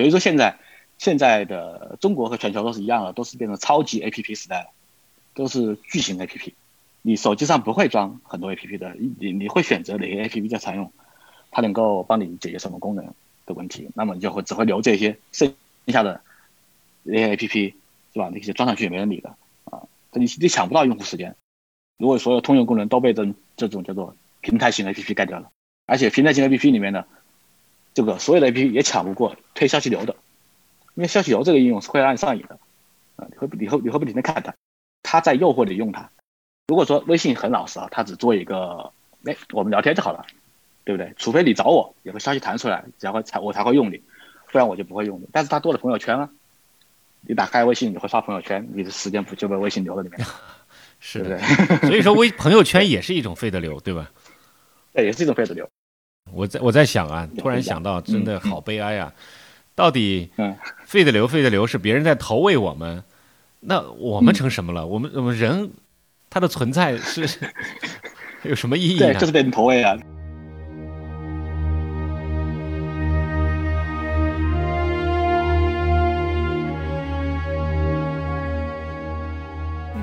[0.00, 0.58] 所以说现在
[0.96, 4.68] 现在的中国和全球都是一样的，都是变成超级 A P P 时代了，
[5.34, 6.54] 都是巨型 A P P。
[7.02, 10.90] 你手机上不会装很多 A P P 的，你你会选择哪些 A P P 在常用，
[11.50, 13.04] 它能够帮你解决什么功能
[13.44, 15.52] 的问题，那么你就会只会留这些剩
[15.88, 16.22] 下的
[17.02, 17.74] 那些 A P P
[18.14, 18.30] 是吧？
[18.32, 19.28] 那些装上去也没人理的
[19.64, 19.82] 啊，
[20.12, 21.36] 你你抢不到用户时间。
[21.98, 25.50] 如果所有通用功能都被这这种叫做平台型 A P P 盖掉了，
[25.84, 27.04] 而且平台型 A P P 里面呢，
[28.00, 30.16] 这个所有的 A P P 也抢不过推消息流的，
[30.94, 32.58] 因为消息流这个应用是会让你上瘾的
[33.16, 34.54] 啊，你会你会你会不停的看它，
[35.02, 36.08] 它在诱惑你用它。
[36.68, 38.90] 如果说微信很老实啊，它只做一个，
[39.26, 40.24] 哎，我们聊天就好了，
[40.82, 41.12] 对不对？
[41.18, 44.02] 除非你找我，有个消息弹出来，然后才我才会用你，
[44.50, 45.28] 不然我就不会用你。
[45.30, 46.30] 但是它多了朋友圈啊，
[47.20, 50.26] 你打开微信你会刷朋友圈，你的时间不就被微信留在里面？
[51.00, 51.38] 是的，
[51.86, 54.10] 所以说微朋友圈也是一种费的流，对吧？
[54.94, 55.68] 对，也是一种费的流。
[56.32, 59.12] 我在我在想啊，突然想到，真的好悲哀啊！
[59.74, 60.30] 到底
[60.84, 63.02] 费的流费的流是别人在投喂我们，
[63.60, 64.86] 那我们成什么了？
[64.86, 65.70] 我们我们人。
[66.32, 67.28] 它的存在是
[68.46, 69.06] 有什么意义呢？
[69.06, 69.96] 对，就是被人投喂啊！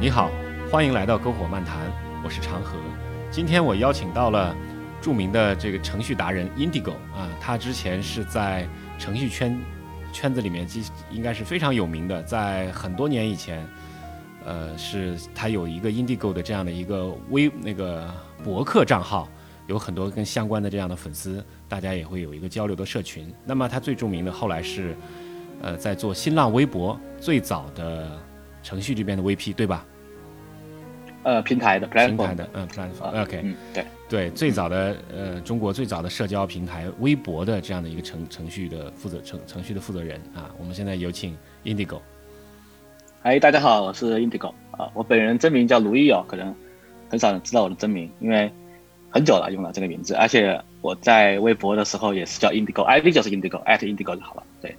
[0.01, 0.29] 你好，
[0.69, 1.77] 欢迎来到篝火漫谈，
[2.25, 2.75] 我是长河。
[3.31, 4.53] 今天我邀请到了
[5.01, 8.67] 著名的这个程序达人 Indigo 啊，他之前是在
[8.97, 9.59] 程序圈
[10.11, 10.67] 圈子里面，
[11.11, 13.65] 应该是非常有名的，在很多年以前。
[14.45, 18.09] 呃，是他有一个 Indigo 的这样的一个微那个
[18.45, 19.27] 博客账号，
[19.67, 23.29] 有很多跟相关的这样的粉丝，大家也会有一个交流的社群。
[23.43, 24.95] 那么他最著名的后来是，
[25.61, 28.17] 呃，在做新浪微博最早的
[28.63, 29.85] 程序这边的 VP，对吧？
[31.27, 33.85] 呃，平台的平台的，嗯，platform，OK，嗯，对。
[34.07, 41.99] 对，最早的呃，中国最早的社交平台微博的这样的一个程程序的负责程程序的负责人啊，我们现在有请 Indigo。
[43.23, 46.55] 哎，大家好，我是 Indigo 啊，我本人真名叫卢毅哦，可能
[47.09, 48.49] 很少人知道我的真名，因为
[49.09, 54.73] 很久了用了这个名字，而且我在微博的时候也是叫 Indigo，ID 就是 Indigo，at Indigo 就好了，对，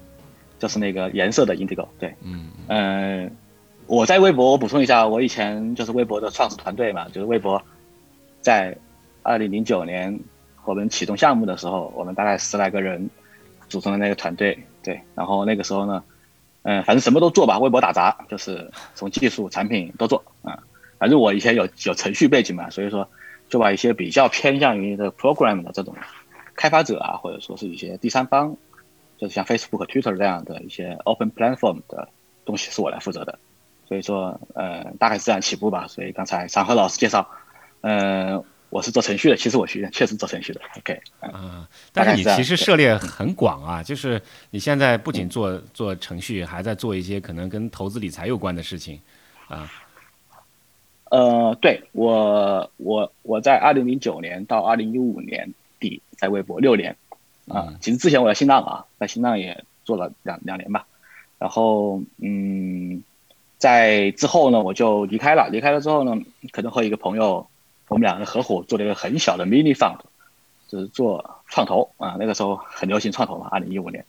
[0.58, 3.30] 就是那个颜色的 Indigo，对，嗯嗯，
[3.88, 7.60] 我在微博，我补充一下，我以前就是微博的创始团队嘛，就是微博
[8.40, 8.76] 在
[9.22, 10.20] 二零零九年
[10.64, 13.10] 我们启动项目的时候，我们大概十来个人
[13.68, 16.04] 组成的那个团队，对，然后那个时候呢。
[16.62, 20.62] 嗯，反正什么都做吧，微博打杂，就是从技术、产品都做啊。
[20.98, 23.08] 反正我以前有有程序背景嘛，所以说
[23.48, 25.94] 就把一些比较偏向于的 program 的这种
[26.56, 28.56] 开发者啊，或者说是一些第三方，
[29.16, 32.10] 就是像 Facebook、Twitter 这样的一些 open platform 的
[32.44, 33.38] 东西是我来负责的。
[33.88, 35.88] 所以说，呃，大概是这样起步吧。
[35.88, 37.28] 所以刚才常和老师介绍，
[37.80, 38.44] 嗯。
[38.70, 40.60] 我是做程序的，其实我学确实做程序的。
[40.76, 49.00] OK，啊，但是你其实涉猎很广啊，就是你现在不仅做做程序，还在做一些可能跟投资理财有关的事情，
[49.48, 49.72] 啊。
[51.04, 56.94] 呃，对我我我在二零零九年到二零一五年底在微博六年，
[57.48, 60.86] 啊，其实之前我在新浪啊，在新浪也做了两两年吧，
[61.38, 63.02] 然后嗯，
[63.58, 66.16] 在之后呢我就离开了，离开了之后呢，
[66.52, 67.46] 可能和一个朋友。
[67.90, 69.96] 我们两个人合伙做了一个很小的 mini fund，
[70.68, 72.16] 就是做创投啊。
[72.18, 74.04] 那个时候很流行创投嘛，二零一五年，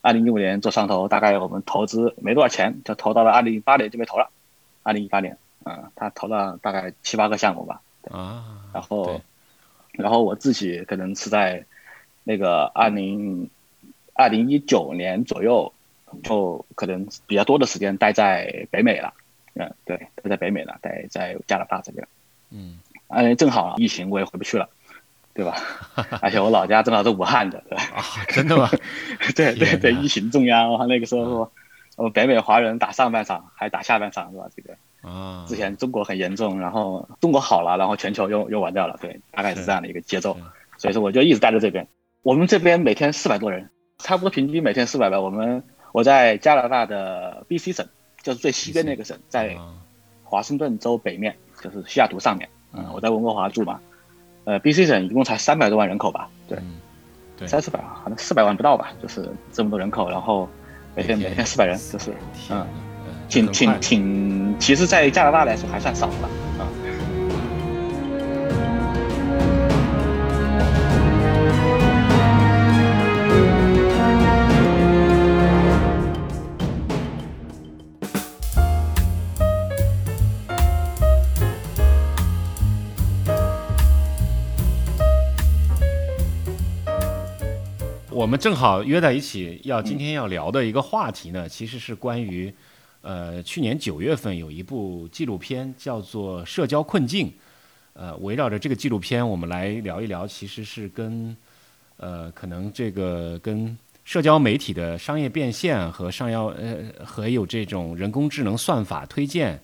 [0.00, 4.30] 二零一五年做创投，大概我们投资没多少钱，就投到了二零一八年就没投了。
[4.82, 7.82] 二零一八年，嗯，他投了大概七八个项目吧。
[8.10, 8.42] 啊。
[8.72, 9.20] 然后，
[9.92, 11.66] 然后我自己可能是在
[12.24, 13.50] 那个二零
[14.14, 15.74] 二零一九年左右，
[16.22, 19.12] 就可能比较多的时间待在北美了。
[19.54, 22.06] 嗯，对，待在北美了，待在加拿大这边。
[22.50, 22.78] 嗯。
[23.08, 24.70] 哎，正好疫情我也回不去了，
[25.34, 25.54] 对吧？
[26.22, 27.84] 而且我老家正好是武汉的，对吧？
[27.94, 28.70] 啊，真的吗？
[29.36, 31.52] 对对对，疫情重压，那个时候
[31.96, 34.46] 我们北美华人打上半场还打下半场，是吧？
[34.56, 34.74] 这个
[35.06, 40.38] 啊，之前中国很严重，然后中国好了，然后全球又又完掉了，对，大概是这样的一个节奏。
[40.78, 41.86] 所以说我就一直待在这边。
[42.22, 43.68] 我们这边每天四百多人，
[43.98, 45.20] 差不多平均每天四百吧。
[45.20, 45.62] 我们
[45.92, 47.86] 我在加拿大的 BC 省，
[48.22, 49.56] 就是最西边那个省，在
[50.24, 52.48] 华盛顿州北面，就是西雅图上面。
[52.74, 53.78] 嗯，我在温哥华住嘛，
[54.44, 56.58] 呃，B C 省一共才三百多万人口吧，对，
[57.36, 60.48] 对，三四百好像四百万不到吧，就是这么多人口，然后
[60.94, 62.14] 每天每天四百人，就是
[62.48, 62.66] 嗯，
[63.28, 66.30] 挺挺挺，其实，在加拿大来说还算少了
[88.32, 92.50] 我们正好约在一起，要今天要聊的一个话题呢，其实是关于，
[93.02, 97.26] 呃，去年九月份有一部纪录片叫做《社交困境》，
[97.92, 101.36] 呃，围绕着这个纪录片，我们来聊一聊，其实是跟，
[101.98, 109.60] 呃，可能这个跟社交媒体的商业变现和商要呃和有这种人工智能算法推荐，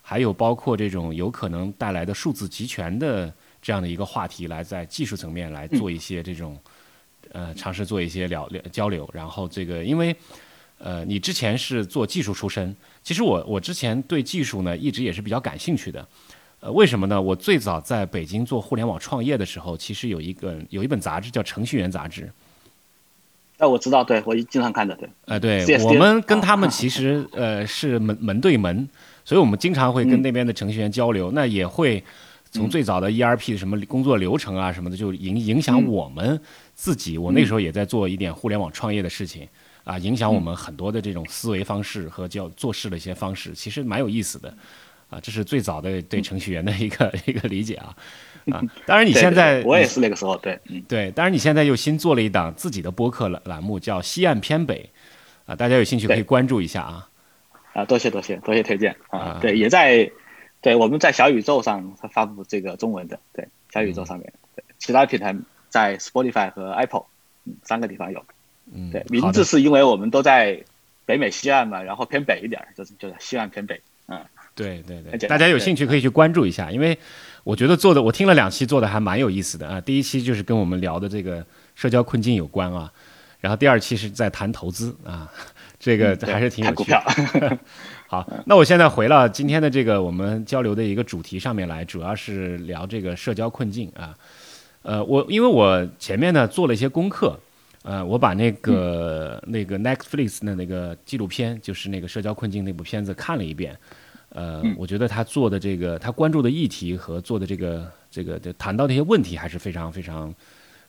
[0.00, 6.56] 还有包括这种有可能带来的数字集权的这样的一个话题，来在技术层面来做一些这种。
[7.32, 10.14] 呃，尝试做一些聊聊交流，然后这个，因为，
[10.78, 16.06] 呃，你之前是做技术出身，其实我我之前对技术呢一直也是比较感兴趣的，
[16.60, 17.20] 呃，为什么呢？
[17.20, 22.22] 我最早在北京做互联网创业的时候，其实有一个有一本杂志叫《程序员杂志》，
[23.58, 28.88] 哎，我知道，对我经常看的，对，呃，对我们跟他们 其实呃是门门对门，
[29.24, 32.02] 所以我们经常会跟那边的程序员交流，那也会
[32.52, 36.40] 从最早的 ERP 什么工作流程啊什么的，就影影响我们。
[36.74, 39.46] 自己，我那时候也在做一点互联网创业的事情，
[39.84, 44.52] 啊，影响我们很多的这种思维方式和叫做事的一些方式，其实蛮有意思的，
[45.08, 47.94] 啊，这是最早的对程序员的一个 一个理解啊，
[48.50, 50.58] 啊，当然你现在我也是那个时候，对，
[50.88, 54.90] 对，当然你现在又新做了一档自己的播客栏栏目，叫西岸偏北，
[55.46, 57.08] 啊，大家有兴趣可以关注一下啊，
[57.74, 60.10] 啊，多谢多谢多谢推荐啊，对，也在
[60.62, 65.36] 对我们在小宇宙上发布这个中文的，对，小宇宙上面，对，其他平台。
[65.72, 67.06] 在 Spotify 和 Apple，
[67.46, 68.22] 嗯，三个地方有，
[68.74, 70.62] 嗯，对，名字是因为我们都在
[71.06, 74.20] 北美西岸嘛，然后偏北一点，就是就是西岸偏北，嗯，
[74.54, 76.98] 对对对，大家有兴趣可以去关注一下，因为
[77.42, 81.42] 我觉得做的我听了两期做的还蛮有意思的啊，第一期就是跟我们聊的这个
[81.74, 82.92] 社交困境有关啊，
[83.40, 85.32] 然后第二期是在谈投资啊，
[85.80, 87.58] 这个还是挺有趣的。
[88.12, 94.14] 好，那我现在回到今天的这个我们交流的一个主题上面来，主要是聊这个社交困境啊。
[94.82, 97.34] 呃，我因为我前面呢做了一些功课，
[97.84, 103.74] 呃，我把那个那个 Netflix 的那个纪录片，就是那个社交困境那部片子看了一遍，
[104.28, 110.34] 呃，我觉得他做的这个他关注的议题和做的这个这个谈到的一些问题还是非常非常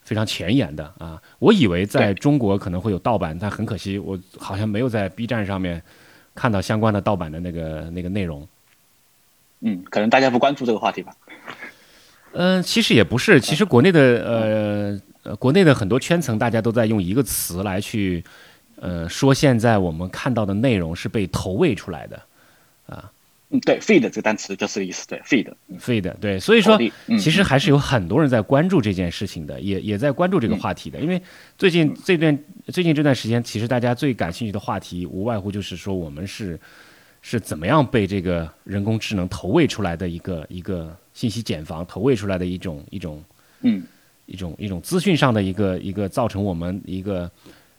[0.01, 1.17] 非常前沿的啊。
[1.39, 5.81] 我以为在中国可能会有盗版，但很可惜，我好像没有在 B 站上面
[6.35, 8.47] 看到相关的盗版的那个那个内容。
[9.61, 11.15] 嗯，可能大家不关注这个话题吧。
[12.33, 18.23] 嗯，其实也不是，其实国内的呃呃，国内的很多圈层，大家都在用一个词来去，
[18.75, 22.19] 呃，说现在我们看到的内容是被投喂出来的，
[22.87, 23.11] 啊，
[23.53, 26.77] 嗯，对，feed 这个单词就是这意思，对，feed，feed，对，所以说
[27.17, 31.21] 其实还是有很多人在关注这件事情的，也也在关注这个话题的，因为
[31.57, 36.59] 最近这段最近这段时间，其实大家最感兴趣的话题，无外乎就是说我们是
[37.21, 40.93] 是怎么样被这个人工智能投喂出来的一个一个。
[41.13, 43.23] 信息茧房投喂出来的一种一种，
[43.61, 43.83] 嗯，
[44.25, 47.29] 一种一种资讯上的一个一个造成我们一个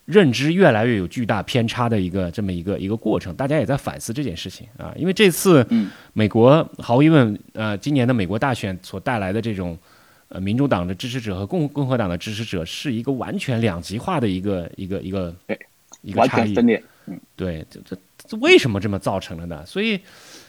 [0.04, 4.92] 认知越来越有巨大偏差的一个这么一个一个过程，大家也在反思这件事情啊。
[4.96, 5.66] 因为这次，
[6.12, 9.78] 美国毫无疑问，呃，今年的美国大选所带来的这种
[10.28, 15.34] 呃民主党的支持者和共共和党的支持者是一个完全两极化的一个一个一个
[16.02, 17.96] 一个差异，分裂，嗯，对，这这
[18.26, 19.64] 这为什么这么造成了呢？
[19.66, 20.00] 所以。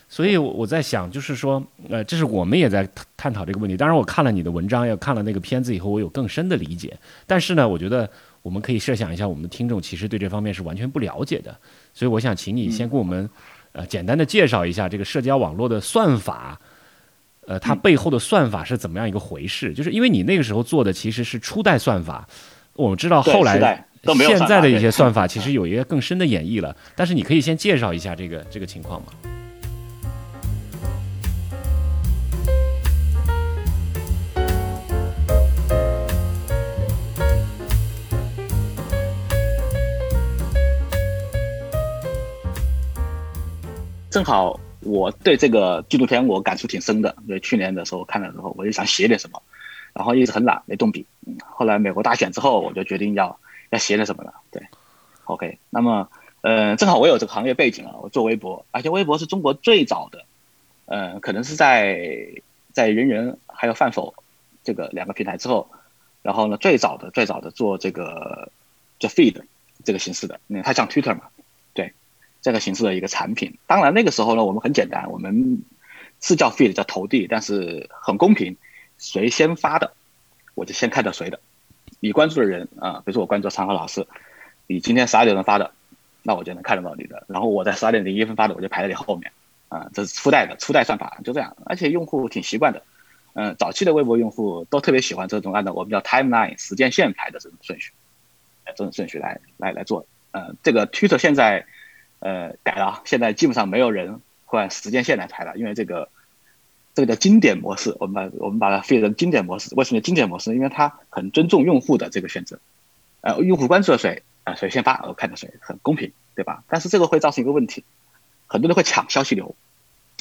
[0.07, 2.87] 所以我在想，就是说，呃，这是我们也在
[3.17, 3.75] 探讨这个问题。
[3.75, 6.95] 当然，我看了你的文章，也看了那个片子以后，我有更深的理解。
[7.25, 8.07] 但是呢，我觉得
[8.45, 11.57] 我们可以设想一下，我们的听众其实对这方面是完全不了解的。
[11.95, 13.27] 所以，我想请你先给我们，
[13.71, 16.61] 呃，简单的介绍一下这个社交网络的算法，
[17.47, 19.73] 呃，它背后的算法是怎么样一个回事？
[19.73, 22.29] 就是因为你那个时候做的其实是初代算法，
[22.73, 26.77] 我们知道后来现在的一些算法其实有一个更深的演绎了。
[26.95, 29.34] 但是你可以先介绍一下这个这个情况吗？
[44.15, 49.41] 正好我对这个纪录片我感触挺深的，因为去年的时候看的时候，我就想写点什么，
[49.91, 51.05] 然后一直很懒没动笔。
[51.27, 53.37] 嗯，后来美国大选之后，我就决定要
[53.71, 54.33] 要写点什么了。
[54.51, 54.65] 对
[55.25, 56.07] ，OK，那么
[56.39, 60.23] 呃，正好我有这个行业背景啊，我做微博，而且微博是中国最早的，
[60.85, 62.25] 呃，可能是在
[62.71, 64.15] 在人人还有饭否
[64.63, 65.69] 这个两个平台之后，
[66.21, 68.49] 然后呢最早的最早的做这个
[68.97, 69.41] 做 feed
[69.83, 71.23] 这个形式的，嗯，它像 Twitter 嘛。
[72.45, 75.63] 这个形式的一个产品，当然那个时候呢，我们很简单，我们
[76.21, 78.55] 是叫 feed 叫投递，但是很公平，
[78.99, 79.93] 谁先发的，
[80.53, 81.39] 我就先看到谁的。
[81.99, 84.05] 你关注的人啊，比如说我关注长河老师，
[84.67, 85.71] 你今天十二点钟发的，
[86.21, 87.25] 那我就能看得到你的。
[87.27, 89.31] 然后我在十二点零一分发的，我就排在你后面。
[89.69, 91.57] 啊，这是初代的初代算法，就这样。
[91.65, 92.83] 而且用户挺习惯的，
[93.33, 97.91] 嗯，早期的微博用户都特别喜欢这种按照我们叫 timeline 时间线排的这种顺序。
[98.67, 100.05] 这种顺序来来来做。
[100.29, 101.65] 嗯，这个 Twitter 现在
[102.19, 106.09] 呃改了，现在基本上没有人会按时间线来排了，因为这个
[106.93, 109.73] 这个叫经典模式，我们把我们把它变成经典模式。
[109.75, 110.53] 为什么经典模式？
[110.55, 112.59] 因为它很尊重用户的这个选择，
[113.21, 116.63] 呃，用户关注了谁啊，谁先发我看到谁，很公平，对吧？
[116.67, 117.83] 但是这个会造成一个问题，
[118.47, 119.55] 很多人会抢消息流，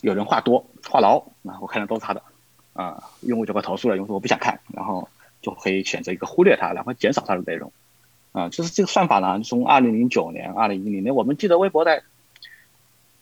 [0.03, 2.23] 有人话多话痨，啊我看的都是他的。
[2.75, 5.09] 啊，用户就会投诉了，用户我不想看，然后
[5.41, 7.73] 就可以选择一个忽略它，然后减少它的内容。
[8.35, 12.03] 啊，就是这个算法呢，从二零零九年、二零一零年，我们记得微博在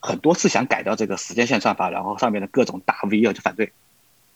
[0.01, 3.73] 很多次想改掉这个时间线算法，然后上面的各种大 V 啊就反对。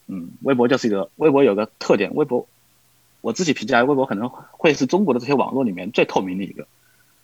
[0.07, 2.47] 嗯，微博就是一个微博有个特点，微博
[3.23, 6.69] 我自己评价，微博可能会是中国的这些网络里面最透明的一个。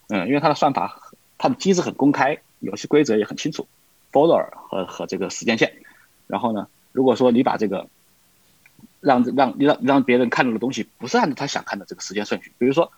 [0.08, 3.68] 嗯，因为它的算法、它的机制很公开，游戏规则也很清楚
[4.10, 5.74] ，follower 和和这个时间线，
[6.26, 6.68] 然后呢？
[6.92, 7.86] 如果说你把这个
[9.00, 12.92] 让让让让别人看到的东西不是按照他想看的这个时间顺序，比如说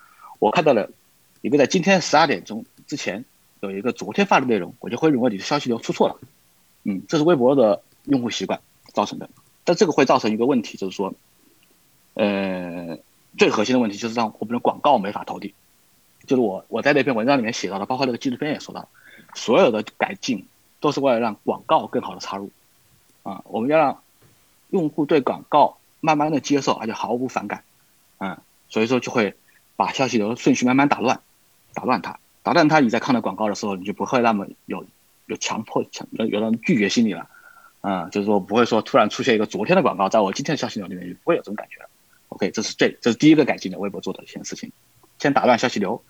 [0.45, 0.91] 我看到了
[1.41, 3.25] 一个在今天十二点钟之前
[3.61, 6.19] 有一个昨天发的内容，我就会认为你的消息流出错了。
[6.83, 8.61] 嗯，这是微博的用户习惯
[8.93, 9.31] 造成的，
[9.65, 11.15] 但这个会造成一个问题，就是说，
[12.13, 12.99] 呃，
[13.39, 15.55] 最核心的问题就是让我们的广告没法投递。
[16.27, 18.87] 就是我我在那篇文章里面写到的，包括那个纪录片也说到，
[19.35, 20.47] 所有的改进
[20.81, 22.51] 都是为了让广告更好的插入。
[23.23, 24.03] 啊，我们要让
[24.69, 27.65] 用户对广告慢慢的接受，而且毫无反感，
[28.19, 28.37] 嗯，
[28.69, 29.35] 所以说就会
[29.77, 31.21] 把消息流顺序慢慢打乱，
[31.73, 34.85] 打乱它，打乱它，你在看到广告的时候，你就不会那么有
[35.27, 37.29] 有强迫强有那种拒绝心理了，
[37.83, 41.89] 嗯，就是说不会说突然出现一个昨天的广告，在我今天的消息流里面就不会有这种感觉了。
[42.29, 44.73] OK，这是最这是第一个改进的微博做的一件事情，
[45.19, 46.03] 先打乱消息流，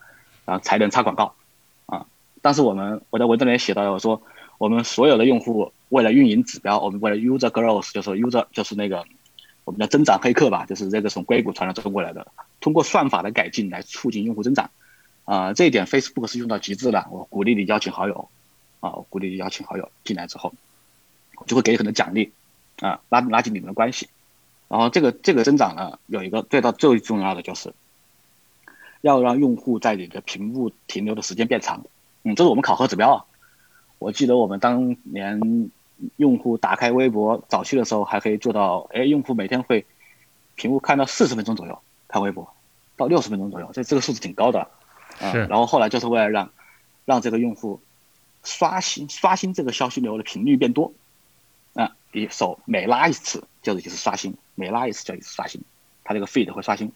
[0.45, 1.35] 然后才能插广告，
[1.85, 2.05] 啊，
[2.41, 4.21] 但是我们我在文章里面写到了我说。
[4.57, 9.03] 我们所有的用户为了运营指标，我们为了 user growth，就是 user 就是那个
[9.65, 12.27] 我们的增长黑客吧，就是这个从硅谷传到中国来的，
[12.61, 14.69] 通过算法的改进来促进用户增长。
[15.25, 17.07] 啊，这一点 Facebook 是用到极致的。
[17.09, 18.29] 我鼓励你邀请好友，
[18.79, 20.53] 啊，我鼓励你邀请好友进来之后，
[21.47, 22.31] 就会给你很多奖励，
[22.79, 24.07] 啊，拉拉近你们的关系。
[24.67, 27.73] 然后这个这个增长呢，有一个最到最重要的就是，
[29.01, 31.83] 要让用户在你的屏幕停留的时间变长。
[32.21, 33.25] 嗯，这是我们考核指标啊。
[33.97, 35.71] 我记得我们当年
[36.17, 39.85] 用户打开微博早期的时候，还可以做到，哎，用户每天会
[40.55, 42.53] 屏幕看到四十分钟左右看微博，
[42.97, 44.61] 到六十分钟左右，这这个数字挺高的，
[45.19, 46.51] 啊，然后后来就是为了让
[47.05, 47.79] 让这个用户
[48.43, 50.93] 刷新刷新这个消息流的频率变多，
[51.73, 55.61] 啊，你手每拉一次就是一次刷新，每拉一次就一次刷新，
[56.03, 56.91] 它这个 feed 会刷新。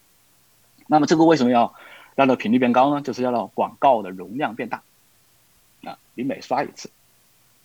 [0.87, 1.73] 那么这个为什么要
[2.15, 3.01] 让这个频率变高呢？
[3.01, 4.81] 就是要让广告的容量变大。
[5.85, 6.89] 啊，你每刷一次，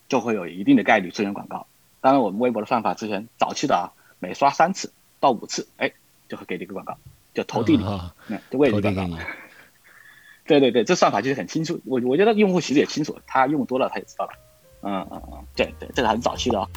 [0.09, 1.67] 就会有一定的概率出现广告。
[2.01, 5.93] 当然，我们微博的算法之前早期的啊，每刷三次到五次，哎，
[6.29, 6.97] 就会给你一个广告，
[7.33, 7.85] 就投递你，
[8.29, 9.19] 嗯，就为你广告。
[10.47, 11.81] 对对对，这算法其实很清楚。
[11.87, 14.33] 我我觉得用户其实也清楚，他用多了他也知道了。
[14.83, 16.69] 嗯嗯嗯，对对，这个还是早期的啊。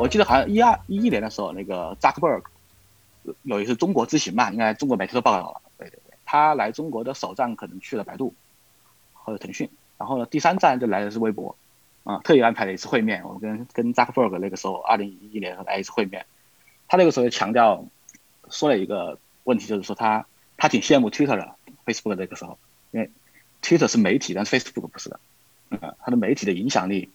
[0.00, 5.60] 我记得好像一二一一年的时候，那个扎克伯格有一次中国之行嘛，应该中国媒体都报道了。
[5.76, 8.32] 对对对，他来中国的首站可能去了百度
[9.12, 11.54] 或者腾讯，然后呢，第三站就来的是微博，
[12.04, 13.22] 啊，特意安排了一次会面。
[13.24, 16.24] 我跟跟扎克伯格那个时候二零一一年来一次会面，
[16.88, 17.84] 他那个时候就强调
[18.48, 20.24] 说了一个问题，就是说他
[20.56, 21.54] 他挺羡慕 Twitter 的
[21.84, 22.58] Facebook 那个时候，
[22.92, 23.10] 因为
[23.60, 25.20] Twitter 是媒体，但是 Facebook 不是的，
[25.68, 27.10] 嗯，它的媒体的影响力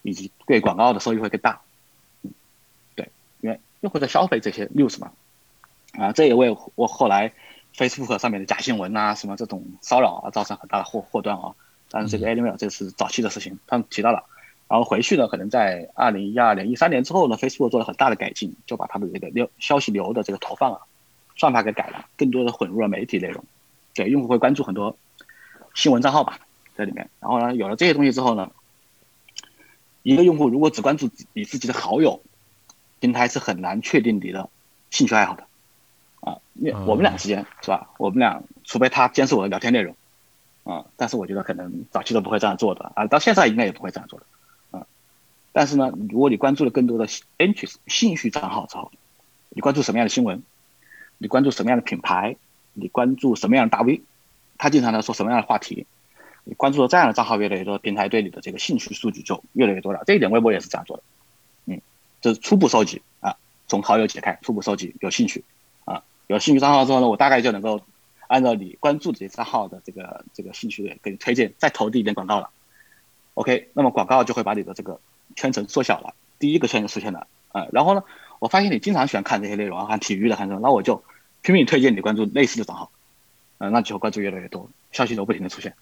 [0.00, 1.60] 以及对广告的收益会更大。
[3.80, 5.12] 用户在消费这些 news 嘛，
[5.92, 7.32] 啊，这也为我后来
[7.74, 11.52] Facebook 上面的假新闻啊，什么这种骚扰啊，造成很大的祸祸端啊。
[11.90, 14.24] 但是这个 a d m a i l 这是早期的事情，他们提到了。
[14.68, 20.80] 然后回去呢，可能在二零一二年、一三年之后呢，Facebook 做了很大的改进，就把他的这个流消息流的这个投放啊，
[21.36, 23.42] 算法给改了，更多的混入了媒体内容，
[23.94, 24.96] 对用户会关注很多
[25.74, 26.38] 新闻账号吧，
[26.76, 27.10] 在里面。
[27.18, 28.52] 然后呢，有了这些东西之后呢，
[30.04, 32.20] 一个用户如果只关注你自己的好友。
[33.00, 34.48] 平台是很难确定你的
[34.90, 35.44] 兴趣爱好的，
[36.20, 37.90] 啊，因为我们俩之间是吧？
[37.98, 39.96] 我们俩除非他监视我的聊天内容，
[40.64, 44.26] 啊，但是我觉得可能早期都不会这样做的啊，到现在应该也不会这样做的，
[44.78, 44.86] 啊，
[45.52, 47.06] 但是呢，如果你关注了更多的
[47.38, 48.92] interest 兴趣账号之后，
[49.48, 50.42] 你关注什么样的新闻，
[51.18, 52.36] 你关注什么样的品牌，
[52.74, 54.02] 你关注什么样的大 V，
[54.58, 55.86] 他经常在说什么样的话题，
[56.44, 60.02] 你关注了这样的账号越来越多，平台对你的这个兴趣数据就越来越多了。
[60.06, 61.02] 这一点微博也是这样做的。
[62.20, 63.36] 这是初步收集啊，
[63.68, 65.44] 从好友解开，初步收集有兴趣
[65.84, 67.80] 啊，有兴趣账号之后呢，我大概就能够
[68.26, 72.50] 按照你关注的这账号的这个这个兴趣给你推荐，再投递一点广告了。
[73.34, 75.00] OK，那么广告就会把你的这个
[75.36, 77.66] 圈层缩小了，第一个圈层出现了啊。
[77.72, 78.04] 然后呢，
[78.38, 81.02] 我发现你经常喜欢看这些内容啊，看体育的，看什么，那我就
[81.42, 82.90] 拼命推荐你关注类似的账号，
[83.58, 85.74] 嗯，那就会关注越来越多，消息都不停的出现，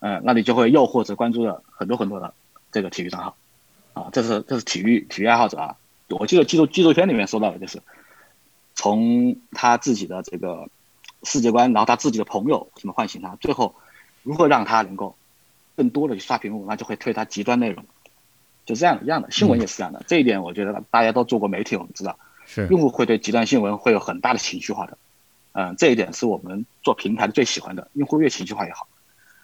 [0.00, 2.34] 嗯，那你就会诱惑着关注了很多很多的
[2.72, 3.36] 这个体育账号，
[4.02, 5.76] 啊，这是这是体育体育爱好者啊。
[6.08, 7.82] 我记得纪录纪录片里面说到的就是，
[8.74, 10.68] 从他自己的这个
[11.22, 13.74] 世界观，然后他自己的朋友怎么唤醒他，最后
[14.22, 15.16] 如何让他能够
[15.76, 17.84] 更多的去刷屏幕，那就会推他极端内容，
[18.64, 19.30] 就这样一样的。
[19.30, 24.96] 新闻也是这样的，这一点我觉得大家都做过媒体，我们知道，是用户会对极端新闻会有很大的情绪化的，
[25.52, 28.86] 嗯，这一点是我们做平台的最喜欢的，用户越情绪化越好。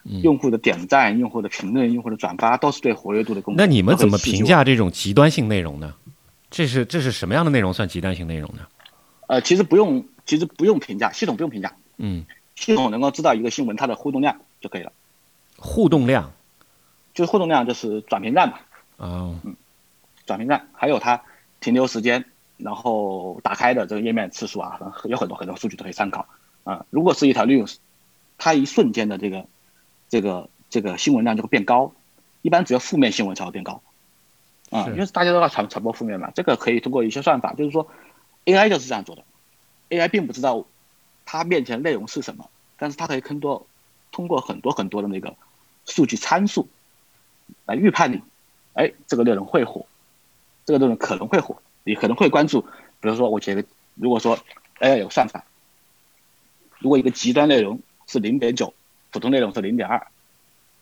[0.05, 3.59] 用户的点赞、用户的评论、用户的转发都是对活跃度的贡献。
[3.59, 5.95] 那你们怎么评价这种极端性内容呢？
[6.51, 8.67] 这是这是什么样的内容算极端性内容呢？
[9.27, 11.73] 呃，其实不用，其实不用评价，系统不用评价。
[11.97, 14.93] 嗯，系统能够知道一个新闻它的互动量就可以了。
[15.57, 16.33] 互动量，
[17.15, 18.59] 就是互动量，就是转评站嘛。
[18.99, 19.57] 哦，嗯，
[20.27, 21.23] 转评站，还有它
[21.61, 22.25] 停留时间，
[22.59, 26.27] 然后打开的这个页面次数啊，有很多很多数据都可以参考。
[26.65, 27.77] 啊，如果是一条 news，
[28.37, 29.47] 它一瞬间的这个
[30.15, 31.93] 这个这个新闻量就会变高，
[32.43, 33.83] 一般只有负面新闻才会变高。
[34.71, 37.91] 啊，因为大家都要传传播负面嘛，这个可以通过一些算法，就是说
[38.45, 39.25] ，AI 就是这样做的
[39.89, 40.65] ，AI 并不知道
[41.27, 43.67] 它面前内容是什么，但是它可以通过
[44.13, 45.35] 通过很多很多的那个
[45.85, 46.69] 数据参数
[47.67, 48.23] 来预判你，
[48.75, 49.85] 哎，这个内容会火，
[50.65, 52.61] 这个内容可能会火，你可能会关注，
[53.01, 53.65] 比如说我觉得，
[53.97, 54.39] 如果说
[54.79, 55.45] AI 有算法，
[56.79, 58.73] 如果一个极端内容是零点九，
[59.15, 60.09] 普通内容是零点二，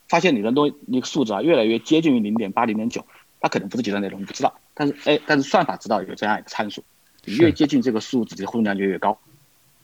[0.09, 3.05] 发现你的东那个数字啊越来越接近于零点八、零点九。
[3.43, 6.83] 它可能不是极端内容，你不知道，但是哎，但是算法知道有这样一个参数，
[7.25, 9.19] 你越接近这个数字，这个互动量就越高，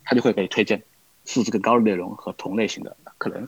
[0.05, 0.81] 它就会给你推荐
[1.25, 3.47] 数值更高的内容和同类型的，可能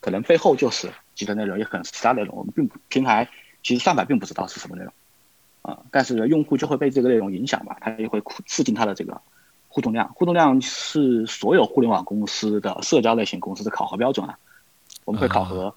[0.00, 2.36] 可能背后就是极端内容，也可能是其他内容。
[2.36, 3.30] 我们并不平台
[3.62, 4.92] 其实算法并不知道是什么内容
[5.62, 9.22] 啊，但是用户就会被这个内容影响吧，它也会促进它的这个
[9.72, 10.12] 互动量。
[10.14, 14.38] 互动量是所有互联网公司的社交类型公司的考核标准啊，
[15.04, 15.74] 我们会考核，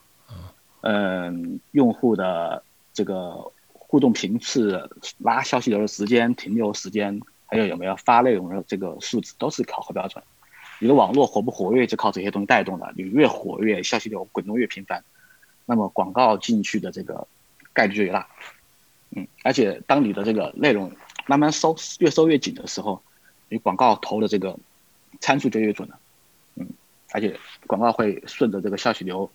[0.82, 3.52] 嗯，用户的这个。
[3.88, 10.22] 互动频次、拉消息流的时间、停留时间，还有有没有发内容的这个数字，都是考核标准。
[10.80, 12.92] 你的网络活不活跃，就靠这些东西带动的。
[12.98, 15.02] 你越活跃，消息流滚动越频繁，
[15.66, 17.26] 那么广告进去的这个
[17.72, 18.28] 概率就越大。
[19.12, 20.92] 嗯，而且当你的这个内容
[21.28, 23.02] 慢慢收，越收越紧的时候，
[23.50, 24.58] 你广告投的这个
[25.20, 26.00] 参数就越准了。
[26.56, 26.68] 嗯，
[27.12, 29.30] 而且广告会顺着这个消息流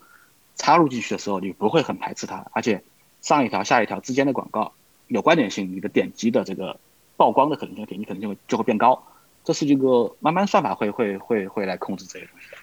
[0.56, 2.82] 插入进去的时候，你不会很排斥它，而且。
[3.22, 4.72] 上一条下一条之间的广告
[5.06, 6.80] 有关联性，你的点击的这个
[7.18, 9.06] 曝光的可能性，点击可能性会就会变高。
[9.44, 12.56] 这是一个慢慢算法会会会会来控制这些东西的。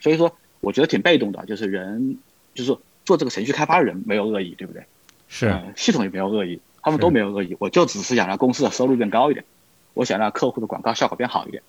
[0.00, 2.18] 所以说，我觉得挺被动的，就是人
[2.52, 4.84] 就是做这个程序开发的人没有恶意，对不对？
[5.28, 5.58] 是。
[5.76, 7.56] 系统也没有恶意，他们都没有恶意。
[7.58, 9.46] 我就只是想让公司的收入变高一点，
[9.94, 11.62] 我想让客户的广告效果变好一点，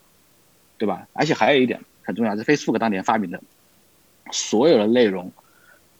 [0.78, 1.08] 对吧？
[1.14, 3.42] 而且还有一点很重要，是 Facebook 当年发明的，
[4.32, 5.32] 所有的内容。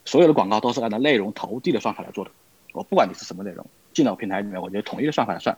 [0.06, 2.32] 所有的广告都是按照内容投递的算法来做的。
[2.74, 5.58] 我不管你是什么内容，进到平台里面，我觉得统一的算法来算，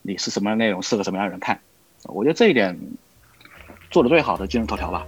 [0.00, 1.60] 你是什么样内容，适合什么样的人看。
[2.04, 2.78] 我觉得这一点
[3.90, 5.06] 做的最好的今日头条吧。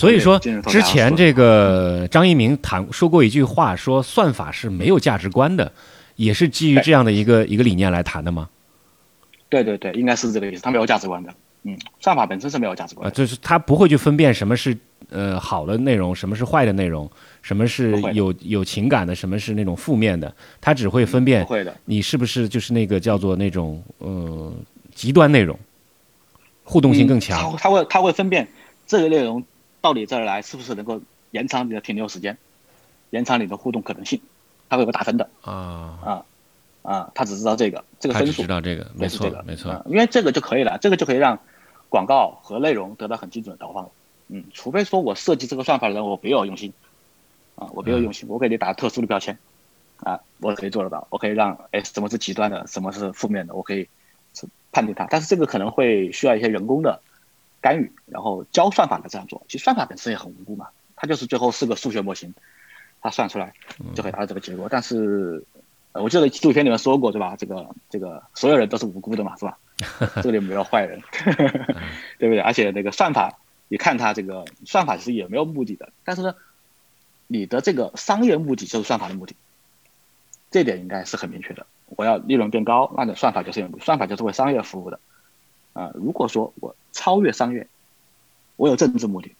[0.00, 5.70] 所以说，之前这个张一鸣谈说过一句话，说算法是没有价值观的，
[6.16, 8.48] 也是基于这样的一个一个理念来谈的吗？
[9.50, 11.34] 对对对，应该是这个意思，它没有价值观的。
[11.64, 14.74] 嗯，算法本身是没有价值观，就是它不会去分辨什么是
[15.10, 17.10] 呃好的内容，什么是坏的内容，
[17.42, 21.46] 什么是有有情感的，什么是那种负面的，它只会分辨
[21.84, 24.50] 你是不是就是那个叫做那种呃
[24.94, 25.58] 极端内容，
[26.64, 27.54] 互动性更强。
[27.58, 28.48] 它会它会分辨
[28.86, 29.44] 这个内容。
[29.80, 32.36] 到你这儿来是不是能够延长你的停留时间，
[33.10, 34.20] 延长你的互动可能性？
[34.68, 36.24] 它会有个打分的啊啊
[36.82, 37.10] 啊！
[37.12, 41.40] 他只知道这个这个分数，知道这个没错没错，因为这个就可以了，这个就可以让
[41.88, 43.90] 广告和内容得到很精准的投放。
[44.28, 46.72] 嗯，除非说我设计这个算法的人我别有用心
[47.56, 49.36] 啊，我别有用心，我给你打特殊的标签
[49.96, 53.88] 啊，我可以做得到，我可以让哎什么是极端的，什么是负面的，我可以
[54.70, 55.08] 判定它。
[55.10, 57.00] 但是这个可能会需要一些人工的。
[57.60, 62.34] 干预，然后教算法的这样做，其实算法本身也很无辜嘛，它就是最后是个数学模型，
[63.00, 63.52] 它算出来
[63.94, 64.68] 就可以达到这个结果。
[64.70, 65.44] 但是，
[65.92, 67.36] 我记得纪录片里面说过，对吧？
[67.36, 69.58] 这个这个所有人都是无辜的嘛，是吧？
[70.22, 71.02] 这里没有坏人，
[72.18, 72.38] 对不对？
[72.38, 76.34] 而且那个算法你看它这个算法其实也没有目的的，但是呢，
[77.26, 79.34] 你的这个商业目的就是算法的目的，
[80.50, 81.66] 这点应该是很明确的。
[81.96, 85.00] 我要利润变高，那你算法就是算法就是为商业服务的。
[85.72, 87.66] 啊，如果说我超越商业，
[88.56, 89.34] 我有政治目的，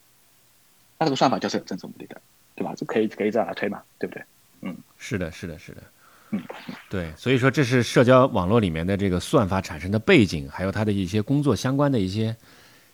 [0.98, 2.20] 那这个算法就是有政治目的的，
[2.54, 2.74] 对吧？
[2.76, 4.24] 这可以可以这样来推嘛，对不对？
[4.62, 5.82] 嗯，是的，是的，是的。
[6.30, 6.42] 嗯，
[6.88, 12.36] 对，所以说这是社交网络里面的这个算法产生的背景，还有它的一些工作相关的一些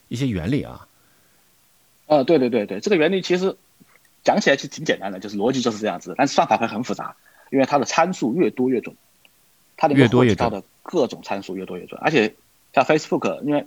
[0.08, 0.88] 一些原理啊。
[2.06, 3.56] 呃，对对对对，这个原理其实
[4.24, 7.16] 讲起来其实挺简单的，就是逻辑就是这样子，但是算法会很复杂，
[7.50, 8.96] 因为它的参数越多越准，
[9.76, 12.34] 它里面涉及到的各种参数越多越准，而且
[12.72, 13.66] 像 Facebook，因为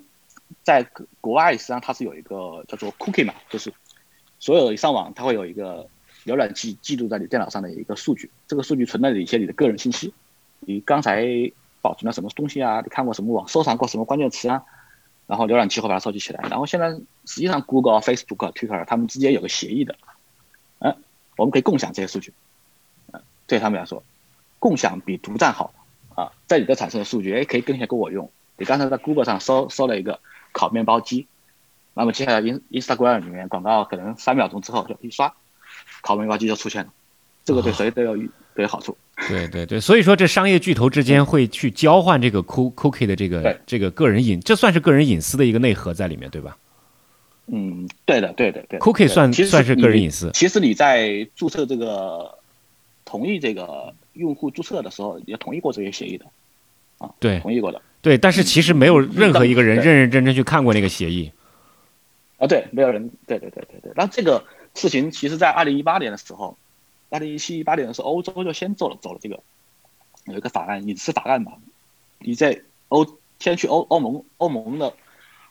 [0.64, 0.88] 在
[1.22, 3.74] 国外实际上它是有一个叫做 cookie 嘛，就是
[4.40, 5.88] 所有一上网它会有一个。
[6.26, 10.14] 浏览器记录在你电脑上的一个数据，这个数据存在着一些你的个人信息，
[10.60, 11.26] 你刚才
[11.82, 12.82] 保存了什么东西啊？
[12.82, 14.62] 你看过什么网，收藏过什么关键词啊？
[15.28, 16.46] 然后浏览器会把它收集起来。
[16.50, 19.96] 然后现在实际上，Google、Facebook、Twitter 他们之间有个协议的，
[20.80, 20.94] 嗯，
[21.38, 22.34] 我们可以共享这些数据，
[23.48, 24.04] 对他们来说，
[24.60, 25.74] 共享比独占好
[26.16, 26.34] 啊。
[26.48, 28.30] 在你的产生的数据，哎，可以更先给我用。
[28.60, 30.19] 你刚才在 Google 上搜搜了一个
[30.52, 31.28] 烤面包机，
[31.93, 35.34] 那么接下来 In Instagram 里面广告可能三秒钟之后就一刷。
[36.02, 36.91] 烤面包机就出现了，
[37.43, 38.15] 这个对谁都有
[38.56, 38.98] 都有好处。
[39.28, 46.58] 对对对，所以说这商业巨头之间会去交换这个 cookie 的这个这个个人隐，这算是个人隐私的一个内核在里面，对吧？
[47.48, 48.80] 嗯，对的，对的，对。
[48.80, 50.32] cookie 算算是个人隐私。
[50.34, 52.38] 其实你在注册这个
[53.04, 56.26] 同意这个用户注册的时候，也同意过这些协议的
[57.00, 57.82] 啊，对，同意过的。
[58.02, 61.32] 对，但是其实没有任何一个人认认真真去看过那个协议。
[62.38, 64.44] 啊，对，没有人，对对对对对，那这个。
[64.76, 66.56] 事情其实，在二零一八年的时候，
[67.10, 69.40] 二零一七一八年的时候，欧洲就先做了走了这个，
[70.26, 71.54] 有一个法案，隐私法案嘛。
[72.20, 74.94] 你在欧先去欧欧盟欧盟的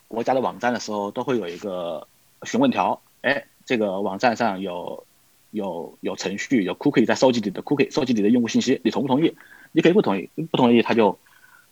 [0.07, 2.07] 国家的网站的时候，都会有一个
[2.43, 5.05] 询问条，哎，这个网站上有
[5.51, 9.35] 有有程序有 cookie 在收集你的 cookie，收集你的用户信息，你同不同意？
[9.73, 11.19] 你可以不同意，不同意他就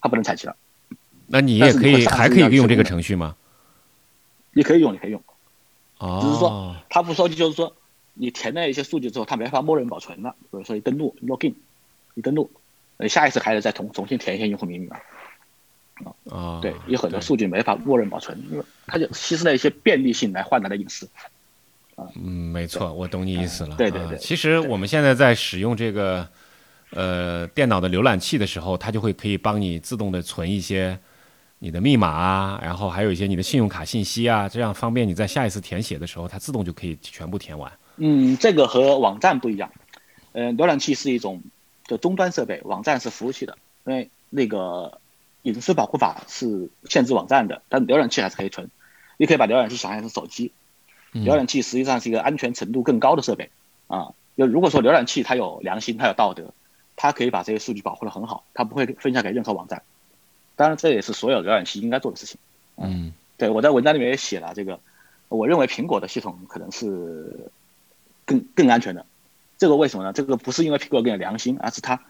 [0.01, 0.57] 他不能采集了。
[1.27, 3.35] 那你也可以还可以用这个程序吗？
[4.53, 5.21] 你可以用，你可以用。
[5.99, 7.75] 哦，只是说他不收集，就是说
[8.13, 10.35] 你填了一些数据之后，他没法默认保存了。
[10.39, 11.53] 比如说你登录 login，
[12.15, 12.49] 你登录，
[12.97, 14.97] 呃，下一次还得再重重新填一些用户名密码。
[16.29, 21.07] 啊，对，有很多数据没法默认保存，因为它就牺牲了一些便利性来换来的隐私。
[21.95, 23.75] 啊，嗯，没错，我懂你意思了。
[23.75, 26.27] 对对对，其实我们现在在使用这个
[26.91, 30.97] 呃电脑的浏览器的时候，它就会可以帮你自动的存一些。
[31.59, 37.71] 你的密码啊，然后还有一些你的信用卡信息啊，这样方便你在下一次填写的时候，它自动就可以全部填完。
[37.95, 39.71] 嗯，这个和网站不一样。
[40.33, 41.41] 嗯，浏览器是一种
[41.85, 43.57] 就终端设备，网站是服务器的。
[43.85, 44.99] 因为那个
[45.43, 48.69] 隐私保护法是限制网站的，但浏览器还是可以存。
[49.17, 50.51] 你可以把浏览器想象成手机，
[51.13, 53.49] 浏览器实际上是一个安全程度更高的设备
[53.87, 54.09] 啊。
[54.37, 56.53] 就如果说浏览器它有良心，它有道德，
[56.95, 59.81] 它可以把这些数据保护的很好，它不会分享给任何网站。
[60.57, 62.37] 当然，这也是所有浏览器应该做的事情。
[62.75, 64.79] 嗯，对我在文章里面也写了这个，
[65.29, 67.49] 我认为苹果的系统可能是
[68.25, 69.05] 更更安全的。
[69.57, 70.11] 这个为什么呢？
[70.13, 72.01] 这个不是因为苹果更有良心，而是它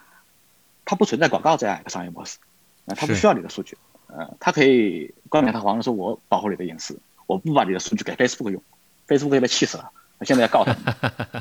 [0.86, 2.38] 它不存在广告这样一个商业模式，
[2.86, 8.64] 啊，它不需要你的数据，呃，它可以冠冕堂皇的说，我保护你的隐私，我不把你的数据给 Facebook 用
[9.08, 10.74] ，Facebook 会被气死了，现在要告他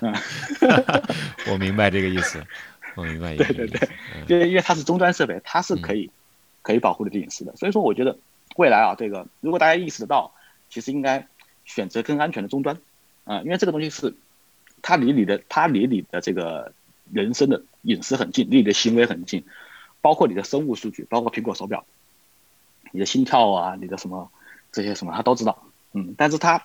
[0.01, 0.15] 们。
[1.51, 2.45] 我明白这个意思，
[2.97, 3.37] 我明白。
[3.37, 3.89] 对对对，
[4.29, 6.11] 因为因为它是终端设备，它是可以。
[6.67, 8.19] 可以保护你的隐私的，所以说我觉得
[8.57, 10.33] 未来啊，这个如果大家意识得到，
[10.69, 11.29] 其实应该
[11.65, 12.77] 选择更安全的终端，
[13.23, 14.17] 啊，因为这个东西是
[14.83, 16.73] 它离你的，它离你的这个
[17.13, 19.45] 人生的隐私很近，离你的行为很近，
[20.01, 21.87] 包括你的生物数据，包括苹果手表，
[22.91, 24.29] 你的心跳啊，你的什么
[24.73, 26.65] 这些什么，它都知道，嗯，但是它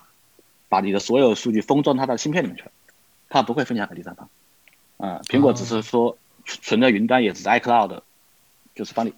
[0.68, 2.72] 把你的所有数据封装它的芯片里面去了，
[3.28, 4.28] 它不会分享给第三方，
[4.96, 8.00] 啊，苹果只是说存在云端，也只是 iCloud，
[8.74, 9.14] 就是帮你。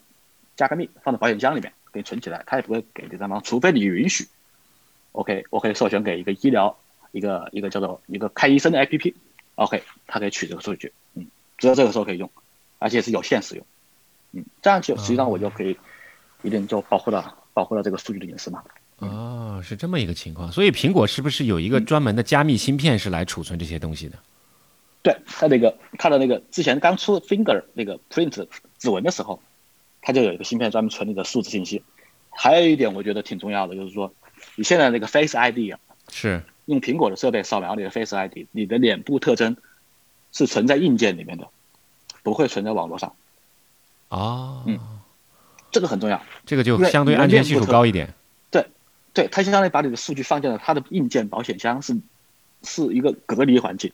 [0.57, 4.29] 加个密放在保险箱里面，给你存起来，他也不会给第三方，除非你允许。
[5.12, 6.77] OK，我可以授权给一个医疗，
[7.12, 11.27] 一个一个叫做一个看医生的 APP，OK，它可以取这个数据，嗯，
[11.59, 12.31] 只有这个时候可以用，
[12.79, 13.67] 而且是有限使用，
[14.33, 15.77] 嗯，这样就实际上我就可以
[16.43, 18.62] 一定就保护了保护了这个数据的隐私嘛。
[18.99, 24.19] 哦，是这么一个情况，所以苹果是不是有一个专门的加密芯片是来储存这些东西的？
[25.03, 28.47] 对，它那个它的那个之前刚出 Finger 那个 Print
[28.79, 29.40] 指纹的时候。
[30.07, 31.83] 它就有一个芯片专门存你的数字信息，
[32.29, 34.12] 还有一点我觉得挺重要的，就是说，
[34.55, 39.57] 你现在那个 Face ID 啊，是用苹果的设备扫描你的 Face ID，你的脸部特征
[40.31, 41.49] 是存在硬件里面的，
[42.23, 43.14] 不会存在网络上。
[44.11, 44.79] 啊，嗯，
[45.71, 48.12] 这个很重要，这个就相对安全系数高一点。
[48.51, 48.67] 对，
[49.14, 51.97] 对，它相当于把你的数据放进了它的硬件保险箱，是
[52.62, 53.90] 是一个隔离环境，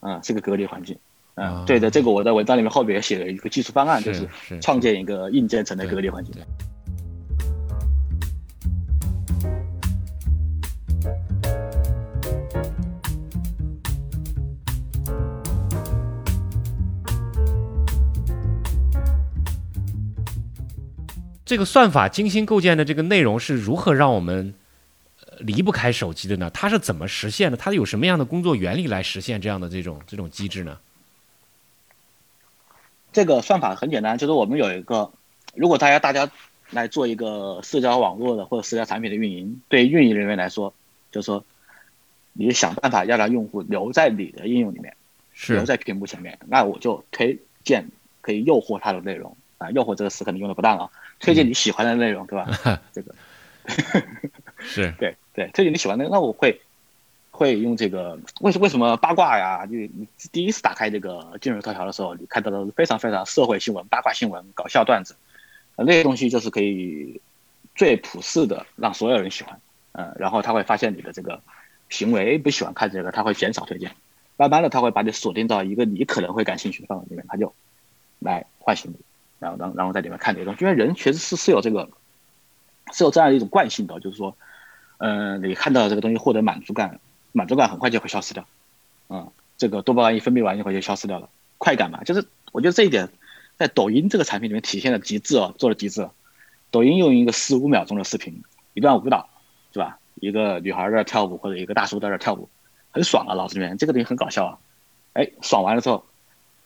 [0.00, 0.96] 啊，是个隔离环境。
[1.36, 4.28] 嗯，对的，这个我在文章里面后边也写了一个技术方案，就是
[4.60, 6.34] 创建一个硬件层的隔离环境。
[21.44, 24.54] 这个算法精心构建的这个内容是如何让我们
[25.38, 26.48] 离不开手机的呢？
[26.54, 27.56] 它是怎么实现的？
[27.56, 30.78] 它有什么样的工作原理来实现这样的这种这种机制呢？
[33.12, 35.10] 这个算法很简单，就是我们有一个，
[35.54, 36.30] 如果大家大家
[36.70, 40.72] 来做一个社交网络的或者社交产品的运营，对运营人员来说，
[41.10, 41.44] 就是说，
[42.32, 44.96] 你想办法要让用户留在你的应用里面，
[45.48, 47.88] 留在屏幕前面，那我就推荐
[48.20, 52.48] 可以诱惑他的内容啊，诱惑这个词可能用的不当啊，推荐你喜欢的内容，对吧？
[52.92, 53.14] 这个
[54.60, 56.60] 是 对对，推荐你喜欢的，那我会。
[57.40, 59.64] 会用这个为什为什么八卦呀？
[59.64, 65.16] 就你第一次打开这个今日头条的时候，你看到的是非常非常社会新闻、八卦新闻、搞笑段子，
[65.74, 67.18] 那些东西就是可以
[67.74, 69.58] 最普世的让所有人喜欢，
[69.92, 71.40] 嗯，然后他会发现你的这个
[71.88, 73.90] 行为不喜欢看这个，他会减少推荐，
[74.36, 77.54] 慢慢的他会把你锁定到一个你可能会感兴趣的范围里面，他就
[78.18, 78.98] 来唤醒你，
[79.38, 81.88] 然后然然后在里面看这些东西，因为人确实是是有这个
[82.92, 84.36] 是有这样一种惯性的，就是说，
[84.98, 87.00] 嗯，你看到这个东西获得满足感。
[87.32, 88.44] 满足感很快就会消失掉，
[89.08, 93.08] 嗯，这个多巴胺一分泌完以后就消失掉了，快感嘛，就是我觉得这一点
[93.56, 96.08] 在抖音这个产品里面体现的极致哦，做的极致。
[96.72, 99.28] 抖音用一个十五秒钟的视频，一段舞蹈，
[99.72, 99.98] 是吧？
[100.14, 102.48] 一个女孩在跳舞或者一个大叔在那跳舞，
[102.92, 104.58] 很爽啊，脑子里面这个东西很搞笑啊，
[105.14, 106.04] 哎，爽完了之后，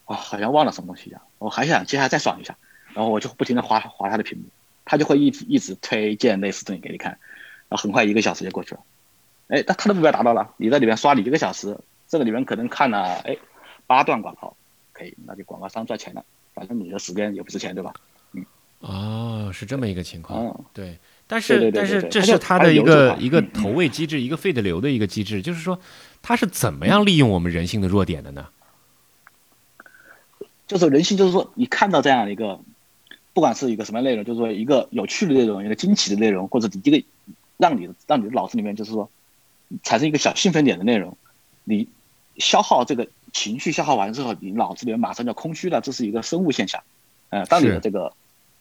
[0.04, 2.54] 啊，好像忘了什么东西一样，我还想接下来再爽一下，
[2.92, 4.44] 然后我就不停的划划他的屏幕，
[4.84, 7.12] 他就会一直一直推荐类似东西给你看，
[7.70, 8.80] 然后很快一个小时就过去了。
[9.48, 11.78] 哎，他他的目标达到了，你在里面刷你一个小时，
[12.08, 13.36] 这个里面可能看了哎
[13.86, 14.56] 八段广告，
[14.92, 17.92] 可以，那就广告商赚钱了，反正你的时间也不值钱，对吧？
[18.32, 18.44] 嗯，
[18.80, 25.78] 哦，是这么一个情况，对，但是但是这是他的一个一个投喂机制，一个费的流的一个机制，就是说
[26.22, 28.46] 他是怎么样利用我们人性的弱点的呢？
[30.66, 32.58] 就是人性，就是说你看到这样一个，
[33.34, 37.04] 不管是一个什么内容，就是说一个有趣的内容，一个惊奇的内容，或者一个
[37.58, 39.10] 让你让你的脑子里面就是说。
[39.82, 41.16] 产生一个小兴奋点的内容，
[41.64, 41.88] 你
[42.38, 46.82] 消耗这个情绪消耗完之后，你脑子里面马上就空虚了，这是一个生物现象。
[47.30, 48.12] 呃，当你的这个，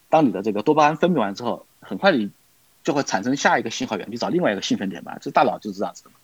[0.10, 2.32] 当你的这个多巴胺分泌完之后，很快你
[2.84, 5.18] 就会产生下一个信号源，去找另外一个兴奋点嘛。
[5.20, 6.16] 这大脑就是这样子的嘛。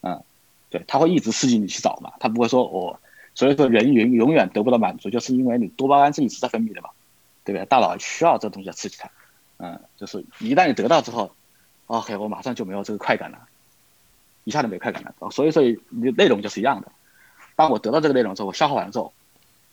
[0.00, 0.22] 嗯，
[0.70, 3.00] 对，它会一直刺激你去找嘛，它不会说我，
[3.34, 6.90] 所以说人永永远得不到满足，就是因为你多巴胺是一直在分泌的嘛，
[7.44, 7.66] 对不对？
[7.66, 9.10] 大脑需要这东西来刺激它。
[9.58, 11.32] 嗯，就是一旦你得到之后
[11.86, 13.47] ，OK，我马上就没有这个快感了。
[14.44, 16.90] 一下子没快感了，所以所以你内容就是一样的。
[17.54, 19.12] 当我得到这个内容之后，我消化完之后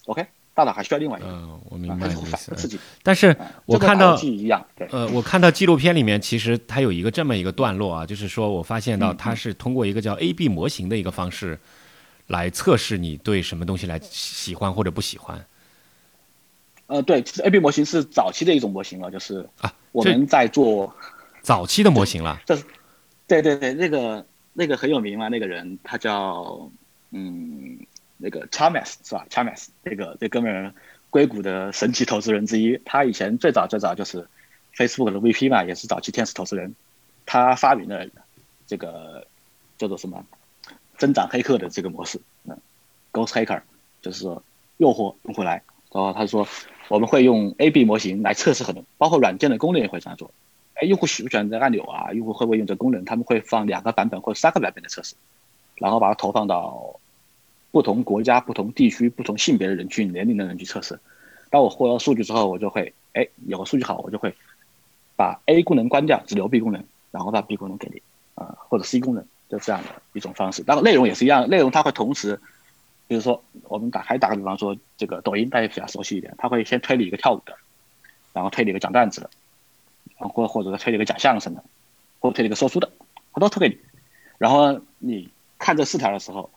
[0.05, 0.25] ，OK，
[0.55, 2.55] 大脑还需要另外一个，嗯，我明白意思。
[2.55, 2.79] 刺激。
[3.03, 11.59] 但是我看到，一样，对，呃，我看到纪录片里面，其实它有一个这么一个段落啊，就是说我发现到它是通过一个叫 A/B 模型的一个方式
[12.25, 15.45] 来测试你对什么东西来喜欢或者不喜欢。
[16.87, 20.91] 呃，对，其实 A/B 模型是早期的一种模型了，就是啊，我们在做
[21.43, 22.41] 早期的模型了。
[22.47, 22.63] 这是，
[23.27, 24.25] 对对对，那个。
[24.57, 26.71] 那个很有名嘛，那个人他叫
[27.11, 27.77] 嗯，
[28.17, 30.73] 那个 Chamas 是吧？Chamas 这个这哥们儿，
[31.09, 32.79] 硅谷的神奇投资人之一。
[32.85, 34.25] 他以前最早最早就是
[34.73, 36.73] Facebook 的 VP 嘛，也是早期天使投资人。
[37.25, 38.07] 他发明了
[38.65, 39.27] 这个
[39.77, 40.25] 叫做什么
[40.97, 42.57] 增长黑客的这个模式，嗯
[43.11, 43.61] ，Ghost Hacker，
[44.01, 44.41] 就是说
[44.77, 45.63] 诱惑用户来。
[45.91, 46.47] 然后他说
[46.87, 50.31] 我们会用 A/B 模型来测试很多，包括软件的功能也会这样做。
[50.75, 52.11] 哎，用户喜不喜欢这按钮啊？
[52.13, 53.03] 用户会不会用这功能？
[53.05, 55.15] 他们会放两个版本或者三个版本的测试，
[55.75, 56.99] 然后把它投放到
[57.71, 60.99] 不同国家、不同地区、不同性别的人群、年龄的人去测试。
[61.49, 64.35] 当我获得数据之后，我就会哎，有个数据好，我就会
[65.15, 68.01] 把 A 功能关掉，只留 B 功能，然后把 B 功能给你
[68.33, 70.63] 啊，或者 C 功能，就这样的一种方式。
[70.67, 72.41] 然后内容也是一样，内容它会同时，
[73.07, 77.55] 比如说我们打开打个比方说，这个抖音大家比较熟悉一点，它会先推理一个跳舞的，
[78.33, 79.29] 然后推理一个讲段子的。
[80.29, 81.63] 或或者推了一个讲相声的，
[82.19, 82.91] 或推了一个说书的，
[83.33, 83.81] 他都推给你。
[84.37, 86.49] 然后你看这四条的时候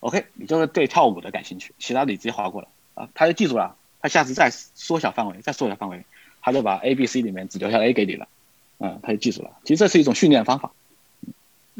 [0.00, 3.76] ，OK，你就是对跳舞的感兴趣，其他的你直接划过了啊，他就记住了。
[4.02, 6.06] 他下次再缩小范围，再缩小范围，
[6.40, 8.28] 他就把 A、B、C 里面只留下 A 给你了，
[8.78, 9.50] 嗯，他就记住了。
[9.64, 10.72] 其实这是一种训练方法，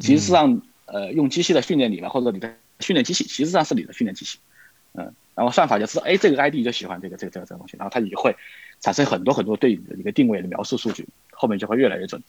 [0.00, 4.38] 其实是让呃用机器的训练你了，或者你的训练机器，其实上是你的训练机器，
[4.92, 8.36] 嗯，然后算法就知道，哎，这个 ID 就喜欢这个这个这个这个东西，然后它也会。
[8.80, 12.22] 产生很多很多对你的一个定位的描述数据，后面就会越来越准。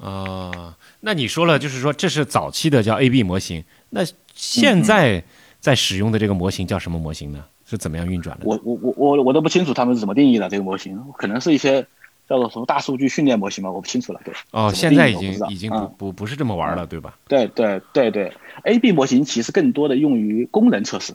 [0.00, 4.00] 啊，那你说了，就是说这是早期的叫 A/B 模型，那
[4.34, 5.22] 现在
[5.60, 7.44] 在使用的这个模型叫什么模型呢？
[7.66, 8.44] 是怎么样运转的？
[8.44, 11.80] 我我我我我都不清楚他们是怎么定义的这个模型，可能是一些
[12.28, 14.20] 叫做什么大数据训练模型吧，我不清楚了。
[14.22, 17.16] 对，哦，现在已经已经不不不是这么玩了，对吧？
[17.26, 18.30] 对对对对
[18.64, 21.14] ，A/B 模型其实更多的用于功能测试，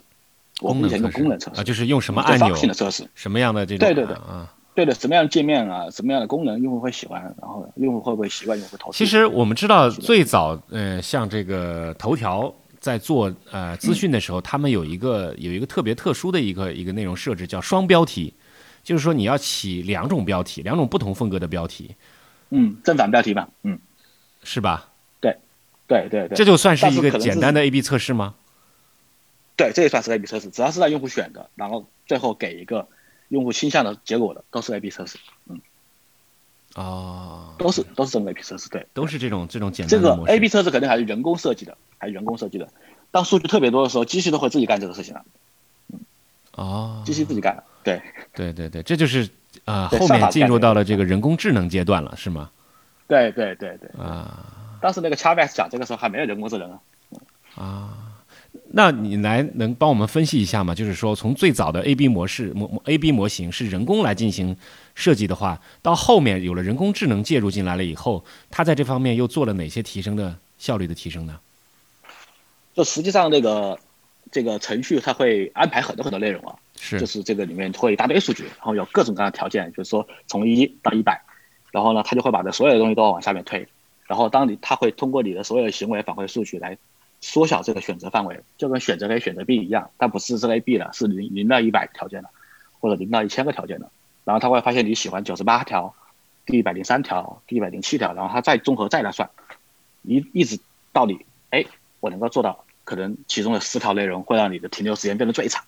[0.67, 4.53] 功能用功能测试啊，就是用什么按钮性的测试，什么样的这种对对对啊。
[4.75, 18.33] 对的，什么样的界面啊，什么样的功能，用户会喜欢，然后用户会不会习惯，用户投其实我们知道，最早，呃，像这个头条在做呃资讯的时候，他们有一个有一个特别特殊的一个一个内容设置，叫双标题，
[18.81, 21.93] 就是说你要起两种标题，两种不同风格的标题。
[22.51, 23.77] 嗯，正反标题吧，嗯，
[24.43, 24.87] 是吧？
[25.19, 25.35] 对，
[25.87, 26.37] 对对对。
[26.37, 28.35] 这就算是一个简单的 A/B 测试吗？
[29.59, 32.87] 对，这也算是 A/B 测试，只要是让用户选的，然后最后给一个。
[33.29, 35.61] 用户倾向的结果的都是 A/B 测试，嗯，
[36.73, 42.67] 哦，都是都是这种 A/B 测试，对，都是这种这种简单这个 A/B 测试肯定还是人工设计的，还是人工设计的。
[43.11, 45.23] 当数据特别多的时候，机器都会自己干这个事情了，
[45.93, 45.99] 嗯，
[46.55, 48.01] 哦，机器自己干，对，
[48.33, 49.29] 对对对，这就是
[49.63, 52.49] 啊，后面进入到了这个人工智能阶段了，是吗？
[53.07, 56.79] 对对对对，啊，当时那个 c h a v e s 讲这个时候还没有人工智能啊，
[57.53, 58.08] 啊。
[58.71, 60.75] 那你来能帮我们分析一下吗？
[60.75, 64.55] 就是说，从最早的 A/B 模式模 A/B 模型是人工来进行
[64.93, 71.39] 设计的话，到后面有了人工智能介入进来了以后，它在这方面又做了哪些提升的效率的提升呢？
[72.75, 73.79] 就实际上，这个
[74.31, 81.19] 这个程序它会安排很多很多内容啊，是，就是这个里面会一大堆数据，然后有各种各样的条件，就是说从一到一百，
[81.71, 83.67] 然后呢，它就会把这所有的东西都往下面推，
[84.05, 86.77] 然后当你它会通过你的所有的行为反馈数据来。
[87.21, 92.29] 缩小这个选择范围，就跟选择 A 选择 B 一样，它不是这 A B 的，是零零到一百条件的，
[92.79, 93.89] 或者零到一千个条件的。
[94.25, 95.95] 然后他会发现你喜欢九十八条，
[96.45, 99.29] 第一百零三条，第一百零七条，然后他再综合再来算，
[100.03, 100.59] 一一直
[100.93, 101.65] 到你，哎，
[101.99, 105.63] 我能够做到，可能其中的十条内容会让你的停留时间变得最长，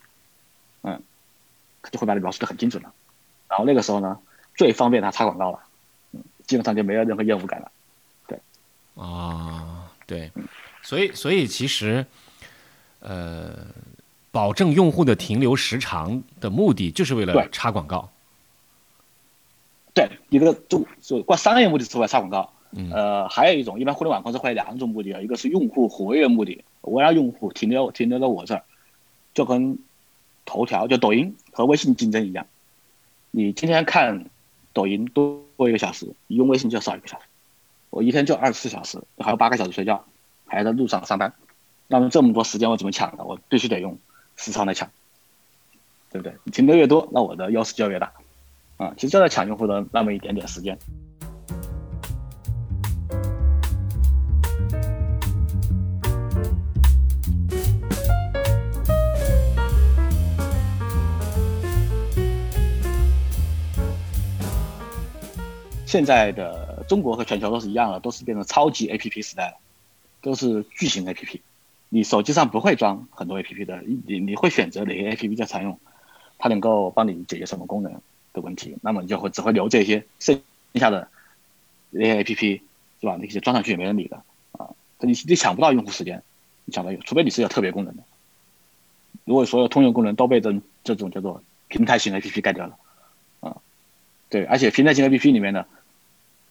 [0.82, 1.02] 嗯，
[1.90, 2.92] 就会把你描述的很精准了。
[3.48, 4.18] 然后那个时候呢，
[4.54, 5.58] 最方便他插广告了，
[6.12, 7.72] 嗯，基本上就没有任何厌恶感了，
[8.28, 8.38] 对，
[8.94, 10.30] 啊，对。
[10.82, 12.04] 所以，所以其实，
[13.00, 13.66] 呃，
[14.30, 18.10] 保证用户的停留时长的目的，就是为了插广告。
[19.94, 22.52] 对，一个就就挂商业目的之外插广告。
[22.90, 28.64] 呃，还有一种，一般互联网公司会有两种目的啊，一个是用户活跃目的，我要用户停留停留在我这儿，
[29.34, 29.78] 就跟
[30.46, 32.46] 头条就抖音和微信竞争一样。
[33.30, 34.24] 你今天看
[34.72, 37.26] 抖音多多一个小时，你用微信就少一个小时。
[37.90, 40.06] 我一天就二十四小时，还有八个小时睡觉。
[40.52, 41.32] 还在路上上班，
[41.88, 43.24] 那么这么多时间我怎么抢呢？
[43.24, 43.98] 我必须得用
[44.36, 44.90] 时长来抢，
[46.10, 46.34] 对不对？
[46.44, 48.12] 你停的越多，那我的优势就越大，
[48.76, 50.78] 啊，其实就在抢用户的那么一点点时间。
[65.86, 69.61] 现在的中国和全球都是一样的，都是变成超级 APP 时代了。
[70.22, 71.42] 都是巨型 A P P，
[71.88, 75.78] 你手机上不会装很多 A P P 的，你你会选择哪些 A P P 在常用，
[76.38, 77.92] 它能够帮你解决什么功能
[78.32, 80.40] 的问题，那么你就会只会留这些剩
[80.74, 81.08] 下的
[81.90, 82.62] 那些 A P P
[83.00, 83.18] 是吧？
[83.20, 86.22] 那些装上去也没人理的啊，你你抢不到用户时间，
[86.64, 88.04] 你抢到有，除非你是有特别功能的，
[89.24, 90.54] 如果所有通用功能都被这
[90.84, 92.78] 这种叫做平台型 A P P 盖掉了
[93.40, 93.56] 啊，
[94.30, 95.66] 对，而且平台型 A P P 里面呢，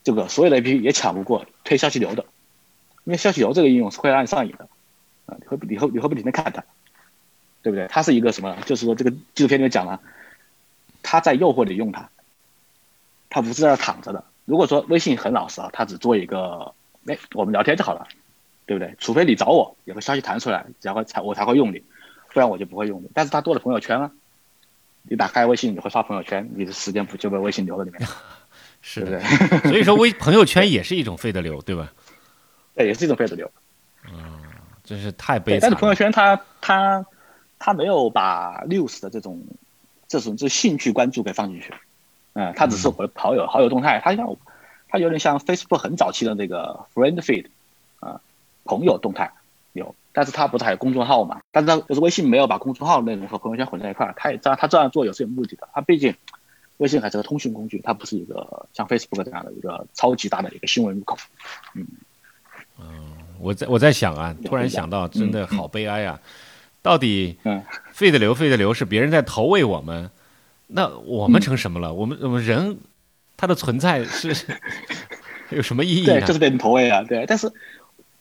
[0.04, 2.26] 这个所有的 A P P 也抢不过推消息流的。
[3.04, 4.68] 因为消息流这个应用是会让你上瘾的，
[5.26, 6.64] 啊，你会你会你会不停的看它，
[7.64, 7.88] 对不对？
[7.88, 8.56] 它是一个什么？
[8.66, 10.00] 就是说这个纪录片里面讲了，
[11.02, 12.10] 他在诱惑你用它，
[13.30, 14.24] 他不是在那躺着的。
[14.46, 16.74] 如果说微信很老实啊，他只做一个，
[17.08, 18.08] 哎，我们聊天就好了，
[18.66, 18.96] 对不对？
[19.00, 21.84] 除非你找我有个消息弹出来，然后才我才会用你，
[22.34, 23.10] 不然我就不会用你。
[23.14, 24.12] 但是他多了朋友圈啊，
[25.04, 28.08] 你打开微信你会发朋友圈，你的时间不就被微信留在里面？
[28.84, 29.22] 是的，
[29.70, 31.94] 所以说微朋友圈也是一种费的流，对吧？
[32.76, 33.50] 对，也是一种非主流。
[34.06, 34.41] 嗯，
[34.84, 35.62] 真是太悲惨。
[35.62, 37.06] 但是朋友圈它它
[37.60, 39.43] 它没有把 news 的这种
[40.08, 41.74] 这种这兴趣关注给放进去。
[42.34, 44.36] 嗯，它只是回好友好友动态，它像
[44.88, 47.48] 它有点像 Facebook 很早期的那个 friend feed
[48.00, 48.22] 啊，
[48.64, 49.32] 朋友动态
[49.74, 51.41] 有，但是它不是还有公众号嘛？
[51.52, 55.68] 但是它就是微信没有把公众号内容和朋友圈混在一块儿，它也这样它这样做也是有目的的。
[55.74, 56.16] 它毕竟
[56.78, 61.18] 微信还是个通讯工具，它不是一个像 Facebook 这样的一个超级大的一个新闻入口。
[61.76, 61.86] 嗯。
[63.42, 66.20] 嗯，我在我在想啊，突然想到，真的好悲哀啊！
[66.84, 67.38] 到底，
[67.92, 70.10] 费的流费的流是别人在投喂我们，
[70.68, 71.94] 那我们成什么了？
[71.94, 72.78] 我们我们人，
[73.38, 74.36] 他的存在是
[75.52, 77.26] 有什么意义对，就是被人投喂啊，对。
[77.28, 77.52] 但是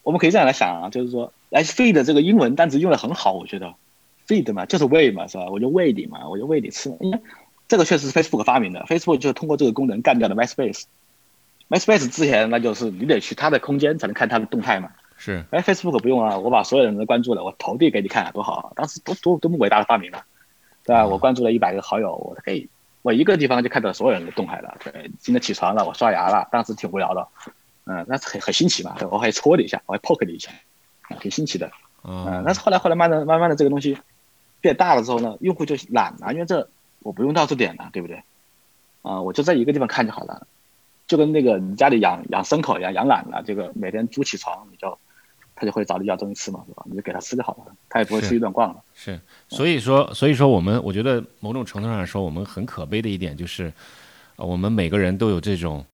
[0.03, 3.75] 我们可以这样来想啊，就是说，来 feed 这个英文单词用的很好，我觉得
[4.29, 5.47] feed 嘛，就是喂嘛，是吧？
[5.47, 6.95] 我就喂你嘛，我就喂你吃。
[7.01, 7.19] 因为
[7.67, 10.83] 这个确实是 Facebook 发明的，Facebook 就是通过这个功能干掉的 MySpace。
[11.71, 14.91] MySpace 之前那就是你得去它的空间才能看它的动态嘛。
[15.23, 18.73] 是哎，Facebook 不用啊，我把所有人都关注了，我投递给你看，多好啊！
[18.75, 20.25] 当时多多多么伟大的发明啊，
[20.83, 21.07] 对吧？
[21.07, 22.67] 我关注了一百个好友，我可以
[23.03, 24.79] 我一个地方就看到所有人的动态了。
[24.83, 27.29] 对，今天起床了，我刷牙了，当时挺无聊的，
[27.85, 30.51] 嗯，那很很新奇嘛，我还戳你一下，我还 poke 你一下，
[31.03, 31.71] 啊，挺新奇的，
[32.03, 33.99] 嗯，啊，但是后来后来慢慢慢慢的这个东西
[34.63, 36.67] 变大了之后呢，用户就懒了，因为这
[37.01, 38.23] 我不用到处点了，对不对？
[39.03, 40.47] 啊，我就在一个地方看就好了，
[41.07, 44.99] 就跟那个你家里养养牲口一样，养懒了，这个每天猪起床你就。
[45.61, 46.83] 他就会找你要东西吃嘛，是吧？
[46.87, 48.83] 你就给他吃就好了，他也不会出去乱逛了。
[48.95, 53.71] 是，所以说，所以说，我们我觉得某种程度上来说，我们很可悲的一点就是，
[54.37, 55.85] 呃我们每个人都有这种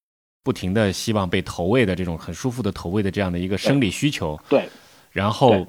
[0.45, 4.39] 不停的希望被投喂的这种很舒服的投喂的这样的一个生理需求。
[4.49, 4.69] 对。
[5.11, 5.67] 然后，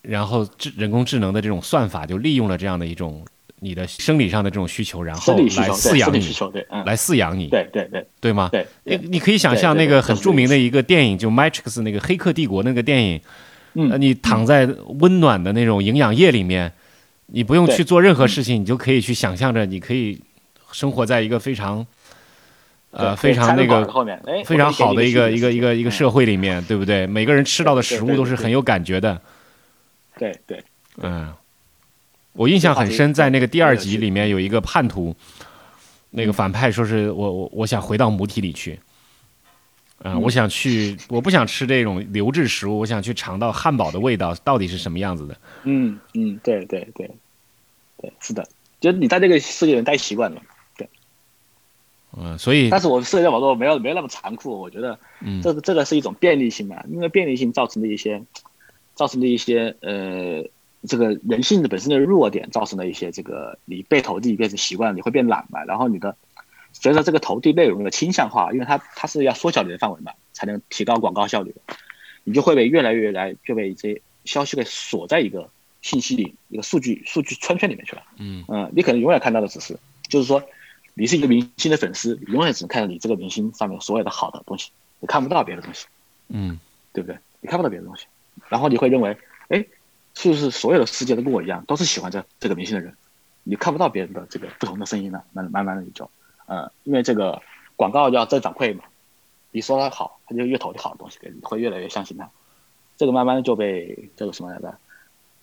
[0.00, 3.22] 然后智人工智能的这种算法就利用了这样的一种
[3.60, 8.06] 你的生理上的这种需求，然后来饲养你，需求，对，嗯，来饲养你，对对对。
[8.20, 8.50] 对吗？
[8.52, 13.20] 对，你你可以想象那个很著名的一个电影，就《Matrix》那个《黑客帝国》那个电影，
[13.74, 13.90] 嗯。
[13.90, 14.68] 呃，你躺在
[15.00, 16.70] 温暖的那种营养液里面，
[17.26, 20.20] 你不用去做任何事情，你就可以去想象着你可以
[20.72, 21.86] 生活在一个非常
[22.90, 23.86] 呃非常那个
[24.44, 27.06] 非常好的一个一个一个一个社，会里面，对不对？
[27.06, 29.18] 每个人吃到的食物都是很有感觉的，
[30.18, 30.62] 对对，
[30.98, 31.32] 嗯。
[32.36, 35.16] 我印象很深，在那个第二集里面有一个叛徒，
[36.10, 38.78] 那嗯个反派说是我我我想回到母体里去，
[39.98, 40.22] 啊、嗯。
[40.22, 45.36] 我想去，我不想吃这种流质食物，我想去尝到汉堡的味道到底是什么样子的。
[45.64, 47.10] 嗯嗯，对对对，
[47.96, 48.46] 对，是的，
[48.80, 50.42] 就是你在这个世界里待习惯了，
[50.76, 50.88] 对。
[52.18, 55.40] 嗯，所以但是我社交网络没有没有那么残酷，我觉得嗯。
[55.40, 58.22] 这个这个是一种便利性嘛，因为便利性造成的一些
[58.94, 60.44] 造成的一些呃
[60.82, 66.16] 这个人性的本身的弱点，造成的一些这个你被投递变成习惯，你会变懒嘛，然后你的
[66.72, 71.54] 随着这个投递内容的倾向化，因为它它是要缩小你的范围嘛，才能提高广告效率，
[72.24, 75.48] 你就会被越来越来就被这些消息给锁在一个
[75.82, 78.02] 信息里一个数据数据圈圈里面去了。
[78.18, 80.42] 嗯嗯，你可能永远看到的只是，就是说，
[80.94, 84.70] 你是一个明星的粉丝，你永远只能看到你这个明星上面所有的好的东西，
[85.00, 85.86] 你看不到别的东西，
[86.28, 86.58] 嗯
[86.92, 87.18] 对不对？
[87.40, 88.06] 你看不到别的东西，
[88.48, 89.16] 然后你会认为，
[89.48, 89.64] 哎，
[90.16, 92.96] 是不是所有的世界都跟我一样，都是喜欢这这个明星的人？
[93.44, 96.10] 你看不到别人的这个不同的声音了，慢慢慢的你就，
[96.46, 97.42] 呃，因为这个
[97.76, 98.84] 广告要正反馈嘛，
[99.52, 102.30] 你说他好，他就越投好的东西给你，会越来越相信他，
[102.96, 104.76] 这个慢慢的就被这个什么来着？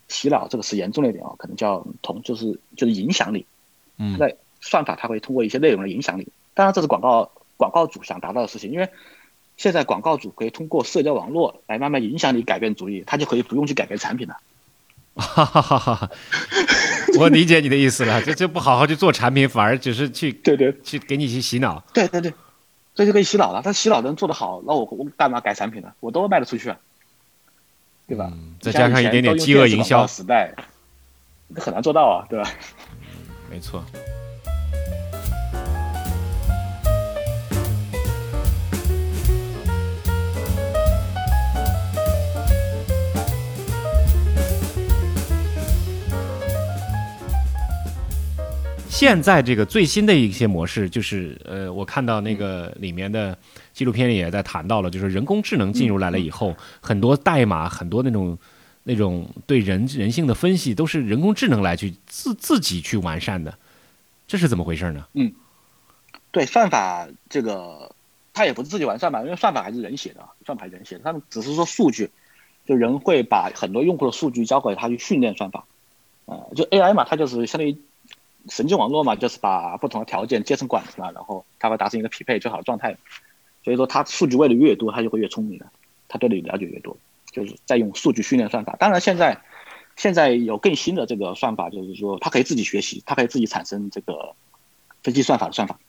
[0.10, 3.46] 洗脑这个词严重了一点哦，可能叫同就是就是影响力。
[3.98, 8.90] 嗯在算法它会通过一些内容来影响你，当然这是广告广告主想达到的事情，因为
[9.56, 14.38] 现在广告主可以通过社交网络来慢慢影响你改变主意，他就可以不用去改变产品了。
[15.16, 16.12] 哈哈哈哈哈！
[17.20, 21.84] 我理解你的意思了，就就不好好去做产品，反而只是去对对去给你去洗脑。
[21.94, 22.34] 对对对，
[22.96, 23.62] 这就可以洗脑了。
[23.62, 25.92] 他洗脑能做得好，那我我干嘛改产品呢？
[26.00, 26.78] 我都卖得出去啊，
[28.08, 28.32] 对吧？
[28.34, 30.54] 嗯再加上一点点饥饿营销时代，
[31.54, 32.50] 这很难做到啊，对吧？
[33.52, 33.84] 没错。
[48.94, 53.36] 现在这个最新的一些模式，就是呃，我看到那个里面的
[53.74, 58.38] 纪录片里也在谈到了，就是人工智能进入来了以后，很多代码，很多那种
[58.84, 63.58] 那种对人人性的分析，都是人工智能来去自自己去完善的，
[64.28, 65.08] 这是怎么回事呢？
[65.14, 65.34] 嗯
[66.30, 67.96] 对算法这个，
[68.32, 72.12] 它也不是自己完善吧，因为算法还是人写的，算法人写的，他们只是说数据，
[72.68, 75.66] 就人会把很多用户的数据交给他去训练算法，
[76.26, 77.76] 呃，就 AI 嘛，它就是相当于
[78.50, 82.98] 神经网络嘛，就是把不同的条件接成管子嘛，然后它会达成一个匹配最好的状态，
[83.64, 85.66] 所以说它数据喂的越多，它就会越聪明的，
[86.10, 86.98] 它对你了解越多，
[87.32, 88.76] 就是在用数据训练算法。
[88.78, 89.40] 当然现在
[89.96, 94.34] 现在有更新的这个算法，就是说它可以自己学习，它可以自己产生这个
[95.04, 95.80] 分析算法的算法。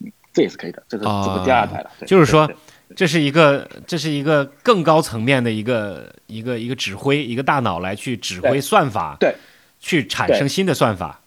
[0.00, 1.90] 嗯，这也是可以的，这个这个第二代了。
[2.06, 2.50] 就是说
[2.94, 9.34] 这是一个这是一个更高层面的一个一个一个指挥，一个大脑来去指挥算法，对，
[9.80, 11.22] 去产生新的算法。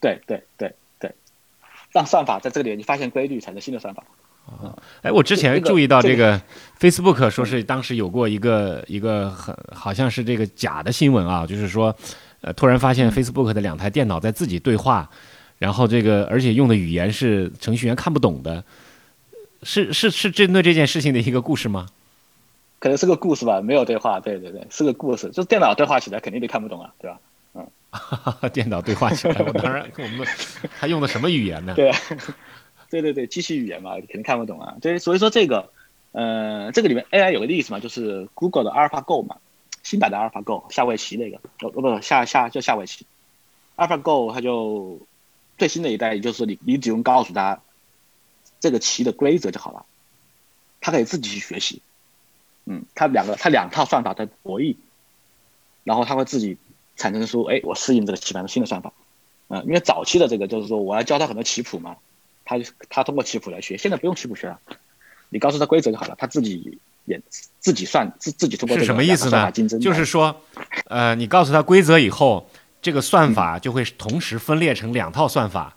[0.00, 1.14] 对对对对，
[1.92, 4.04] 让算法在这里你发现规律，产生新的算法。
[5.02, 6.40] 哎，我之前注意到这这个
[6.78, 11.92] Facebook 说是当时有过一个一个很好像是这个假的新闻啊，就是说，
[12.42, 15.10] 呃，突然发嗯现 Facebook 的两台电脑在自己对话，
[15.58, 18.62] 然后这个而且用的语言是程序员看不懂的，
[19.64, 21.88] 是是是针对这件事情的一个故事吗？
[22.78, 27.18] 可能是个故事吧，没有对话，对对对，是个故事，就是电脑对话起来肯定得看不懂啊，对吧？
[28.42, 30.26] 嗯， 电脑对话起来，我 当然我们
[30.78, 31.74] 他用的什么语言呢？
[31.74, 31.92] 对，
[32.90, 34.76] 对对对，机器语言嘛，肯定看不懂啊。
[34.80, 35.70] 对，所以说这个，
[36.12, 39.36] 呃，这个里面 AI 有个例子嘛，就是 Google 的 AlphaGo 嘛，
[39.82, 43.06] 新版的 AlphaGo 下围棋那个，哦不下下就下围棋
[43.76, 45.00] ，AlphaGo 它就
[45.58, 47.60] 最新的一代，也就是你你只用告诉他
[48.60, 49.84] 这个棋的规则就好了，
[50.80, 51.82] 它可以自己去学习。
[52.68, 54.74] 嗯，它两个它两套算法在博弈，
[55.84, 56.56] 然后它会自己
[56.96, 58.92] 产生出，哎，我适应这个棋盘的新的算法。
[59.48, 61.96] 嗯，因为早期的这个就是说我要教他很多棋谱嘛，
[62.44, 64.58] 他他通过棋谱来学，现在不用棋谱学了，
[65.28, 67.20] 你告诉他规则就好了，他自己也
[67.60, 69.52] 自己算自自己通过是什么意思呢？
[69.80, 70.42] 就是说，
[70.86, 72.48] 呃，你告诉他规则以后，
[72.82, 75.76] 这个算法就会同时分裂成两套算法，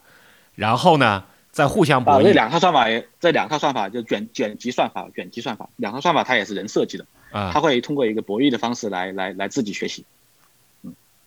[0.54, 1.24] 然后呢？
[1.52, 2.22] 在互相博弈。
[2.22, 2.86] 这两套算法，
[3.18, 10.04] 这两套算法就卷卷积算法、卷积算法，两套算法它也是人设计的啊，它会通过一个博弈的方式来来来自己学习。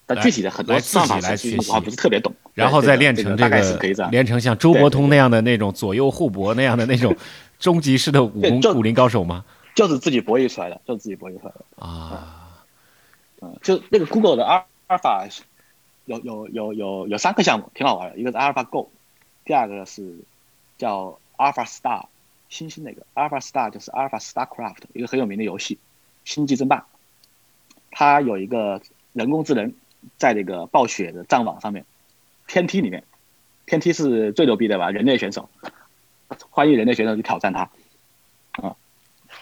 [0.08, 2.34] 嗯，但具体的很多算法来学习，我不是特别懂。
[2.54, 7.16] 然后再练成这个，练成像周伯通那样的那种左右互搏那样的那种
[7.60, 9.43] 终极式的武功武林高手吗？
[9.74, 12.62] 就是自己博弈出来的，就是自己博弈出来的啊。
[13.41, 14.56] 嗯，就那个 Google 的阿
[14.88, 15.28] 阿尔法
[16.06, 18.91] 有有有有有三个项目，挺好玩的，一个是阿尔法 Go。
[19.45, 20.16] 第二个是
[20.78, 22.06] 叫阿尔法 Star，
[22.49, 25.80] 星星那个阿尔法 Star 就是阿尔法 Starcraft，一个很有名的游戏，
[26.24, 26.86] 星际争霸。
[27.89, 28.80] 它有一个
[29.14, 29.74] 人工智能
[30.18, 31.86] 在那个暴雪的战网上面，
[32.47, 33.04] 天梯里面，
[33.66, 34.91] 天梯是最牛逼的吧？
[34.91, 35.49] 人类选手，
[36.49, 37.70] 欢迎人类选手去挑战他，
[38.51, 38.76] 啊，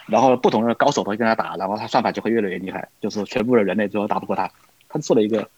[0.07, 4.51] 然后不同的高手会跟他打，然后他算法就会越来越厉害，就是全部的人类最后打不过他。
[4.89, 5.49] 他做了一个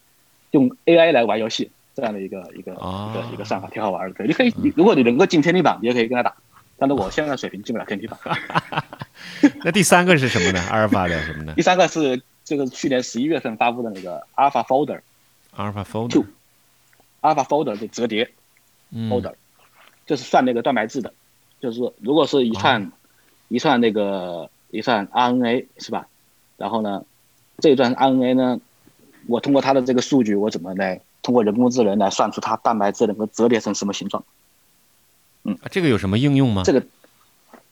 [0.51, 1.71] 用 AI 来玩游戏。
[1.95, 6.33] 这样的一个一个一个一个算法挺好玩的，对，你可以，如果你能够进天梯榜，你也可以跟他打。
[6.75, 8.19] 但是我现在水平进不了天梯榜。
[9.63, 10.59] 那第三个是什么呢？
[10.71, 11.53] 阿尔法的什么呢？
[11.55, 15.01] 第三个是这个去年十一月份发布的那个 Alpha Folder。
[15.55, 16.25] Alpha Folder。
[17.21, 18.29] Alpha Folder 的折叠
[18.93, 19.33] Folder，
[20.05, 21.13] 就是算那个蛋白质的，
[21.61, 22.91] 就是说，如果是一串
[23.47, 26.07] 一串那个一串 RNA 是吧？
[26.57, 27.05] 然后呢，
[27.59, 28.59] 这一段 RNA 呢，
[29.27, 30.99] 我通过它的这个数据，我怎么来？
[31.21, 34.25] 通过人工智能来算出它蛋白质能够折叠成什么形状。
[35.45, 36.63] 嗯，这个有什么应用吗？
[36.65, 36.85] 这个，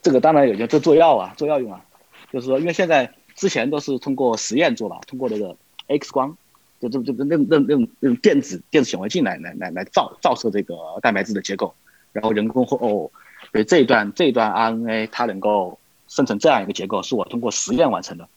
[0.01, 1.83] 这个当然有，就做药啊，做药用啊。
[2.31, 6.37] 就是说，因为现在之前都是通过实验做吧，通过那个 X 光，
[6.79, 11.73] 就就就那那那种那种电子电子显微镜来来来来照照射这个蛋白质的结构，
[12.13, 13.09] 然后人工会哦，
[13.51, 18.29] 对这一段这一段 RNA 它能够生成这样一个结构，是我通过实验完成的，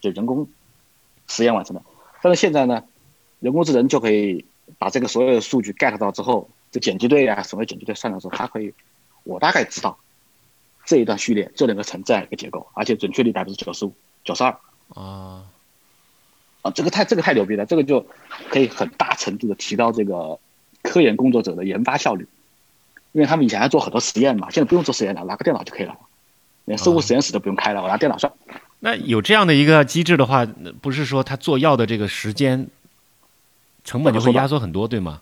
[0.00, 0.48] 就人工
[1.26, 1.82] 实验完成的。
[2.22, 2.84] 但是现在呢，
[3.40, 4.46] 人工智能就可以。
[4.78, 8.72] 把这个所有的数据 get 到之后，这碱基对啊，所谓碱基对算的时候，它可以，
[9.24, 9.98] 我大概知道
[10.86, 13.92] 这一段序列就能够成这样一个结构，而且准确率百分之九十五、
[14.24, 14.56] 九十二
[14.94, 15.44] 啊
[16.62, 18.06] 啊，这个太这个太牛逼了，这个就
[18.50, 20.38] 可以很大程度的提高这个
[20.82, 22.26] 科研工作者的研发效率，
[23.12, 25.96] 因为他们以前要做很多实验嘛，现在不用做实验了，拿个电脑就可以了，
[26.64, 28.32] 连生物实验室都不用开了，我拿电脑算。
[28.80, 30.46] 那有这样的一个机制的话，
[30.80, 32.68] 不是说他做药的这个时间？
[33.84, 35.20] 成本就会压缩很多，对吗？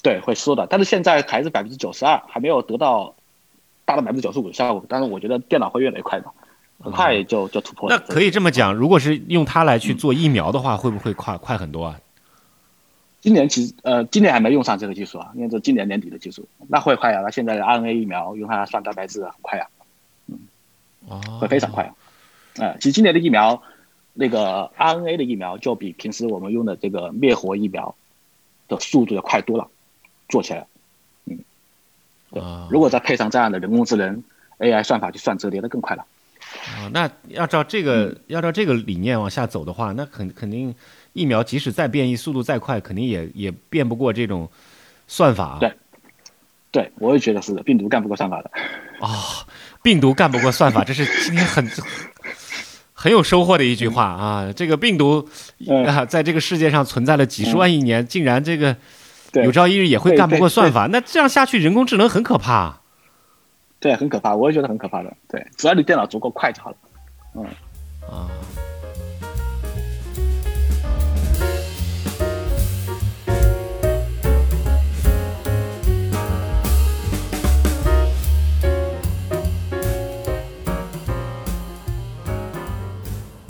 [0.00, 0.64] 对，会缩的。
[0.70, 3.16] 但是现在还是百分之九十二，还没有得到
[3.84, 4.84] 达到百分之九十五的效果。
[4.88, 6.26] 但是我觉得电脑会越来越快的，
[6.80, 7.96] 很快就就突破了。
[7.96, 12.00] 那可以这么讲，如果是用它来去做疫苗的话，会不会快快很多啊？
[13.20, 17.22] 今年其实呃，今年还没用上这个技术啊，因为这今年年底的技术，那会快啊。
[17.22, 19.66] 那现在的 RNA 疫苗用它算蛋白质很快啊，
[20.26, 20.38] 嗯，
[21.08, 21.92] 哦，会非常快。
[22.56, 23.62] 呃，其实今年的疫苗。
[24.20, 27.94] 那个 RNA 的疫苗就比平时我们用的这个灭活疫苗
[28.66, 29.68] 的速度要快多了，
[30.28, 30.66] 做起来，
[31.26, 31.38] 嗯，
[32.32, 34.24] 对，如果再配上这样的人工智能
[34.58, 36.04] AI 算法，去算折叠的更快了。
[36.76, 40.74] 啊，那要照这个要照这个理念往下走的话，那肯肯定
[41.12, 44.50] 疫苗即使再变异，速度再快，肯定也也变不过这种
[45.06, 45.58] 算法。
[45.60, 45.72] 对，
[46.70, 48.50] 对，我也觉得是的，病毒干不过算法的。
[49.00, 49.46] 啊，
[49.82, 51.68] 病毒干不过算法，这是今天很。
[53.00, 54.52] 很有收获的一句话啊！
[54.52, 55.28] 这个病毒
[55.86, 58.76] 啊，在这个世界上存在了几十万亿年，竟然这个
[59.34, 60.88] 有朝一日也会干不过算法。
[60.90, 62.77] 那这样下去，人工智能很可怕。
[63.80, 65.16] 对，很可怕，我也觉得很可怕的。
[65.28, 66.76] 对，只要你电脑足够快就好了。
[67.34, 67.44] 嗯
[68.08, 68.28] 啊。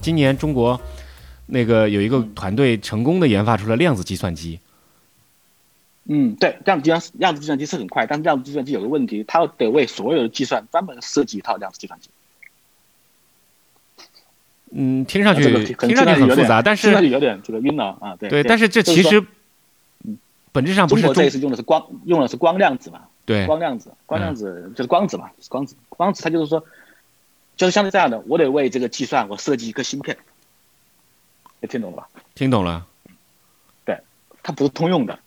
[0.03, 0.79] 今年中国
[1.47, 4.61] 那个有一个团队成功的研发出了量子计算机。
[6.11, 12.09] 嗯，对，量子计算量子计算机是很快，但是量子计算机有个问题，它得为所有的计算专门设计一套量子计算机。
[14.71, 18.17] 嗯，听上去这个听上去很复杂，但是听上去有点这个晕了啊。
[18.17, 19.25] 对对，但是这其实
[20.53, 23.03] 本质上不是中国这一次用的是光用的是光量子嘛？
[23.27, 26.65] 对，光量子，光量子就是光子嘛，光子，光子它就是说，
[27.57, 30.17] 就是像这样的，我得为这个计算我设计一个芯片，
[31.61, 32.09] 你听懂了吧？
[32.35, 32.87] 听懂了。
[33.85, 33.99] 对，
[34.43, 35.19] 它不是通用的，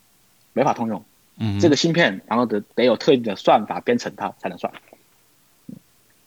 [0.52, 1.04] 没法通用。
[1.38, 4.72] 嗯，这个芯片然后得得有特定的算法编程它才能算。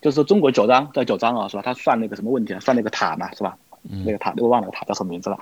[0.01, 1.63] 就是说中国九章在九章啊，是吧？
[1.63, 2.59] 他算那个什么问题啊？
[2.59, 3.57] 算那个塔嘛，是吧？
[4.03, 5.37] 那个塔，我忘了个塔叫什么名字了。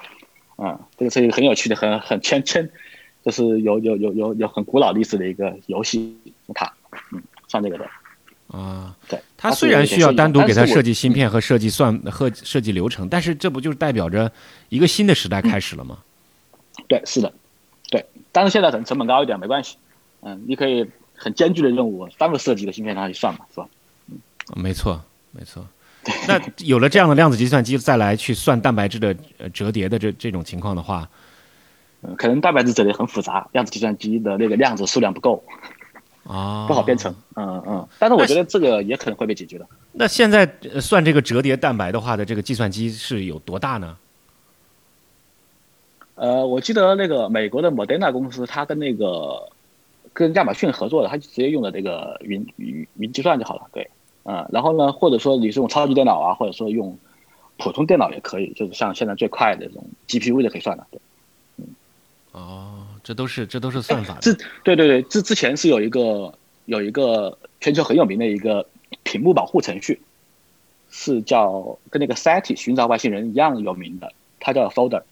[0.58, 2.70] 嗯，这个是一个很有趣的、很很圈圈，
[3.26, 6.16] 就是有有有有有很古老历史的一个游戏
[6.54, 6.72] 塔。
[7.12, 7.86] 嗯，算这个的。
[8.48, 9.20] 啊，对。
[9.36, 14.32] 它虽然需要单独给它设计芯片和设计算和设计流程，但是这不就是代表着
[14.70, 15.98] 一个新的时代开始了吗？
[16.88, 17.34] 对，是的，
[17.94, 18.04] 对。
[18.32, 19.78] 但是现在可能成本高一点，没关系。
[20.22, 23.68] 嗯，你可以很艰巨的任务，单个设计一个芯片上去算嘛，是吧？
[24.10, 24.18] 嗯
[24.56, 25.00] 没错，
[25.32, 25.64] 没错。
[26.28, 29.16] 那有了这样的量子计算机，再来去算蛋白质的
[29.54, 31.08] 折叠的这这种情况的话，
[32.02, 35.44] 嗯，可能蛋白质折叠很复杂，量子计算机的那个量子数量不够
[36.26, 37.16] 啊，不好编程。
[37.36, 37.88] 嗯嗯。
[38.00, 39.68] 但是我觉得这个也可能会被解决的。
[39.92, 43.96] 那现在算这个折叠蛋白的话的这个计算机是有多大呢？
[46.16, 49.50] 呃，我记得那个美国的 Moderna 公司，它跟那个
[50.14, 53.68] 跟亚马逊合作的，它就直接用的这个云云云计算就好了。
[53.72, 53.90] 对。
[54.26, 56.98] 嗯，然后呢，或者说你是用超级电脑啊，或者说用
[57.58, 61.02] 普通电脑也可以，就是像现在最快的这种 GPU 就可以算了，对，
[61.58, 61.66] 嗯，
[62.32, 64.18] 哦，这都是这都是算法。
[64.22, 64.34] 之
[64.64, 66.34] 对对对，之之前是有一个
[66.68, 68.66] 有一个全球很有名的一个
[69.04, 70.00] 屏幕保护程序，
[70.90, 75.04] 是叫跟那个 SETI 寻找外星人一样有名的，它叫 Folder，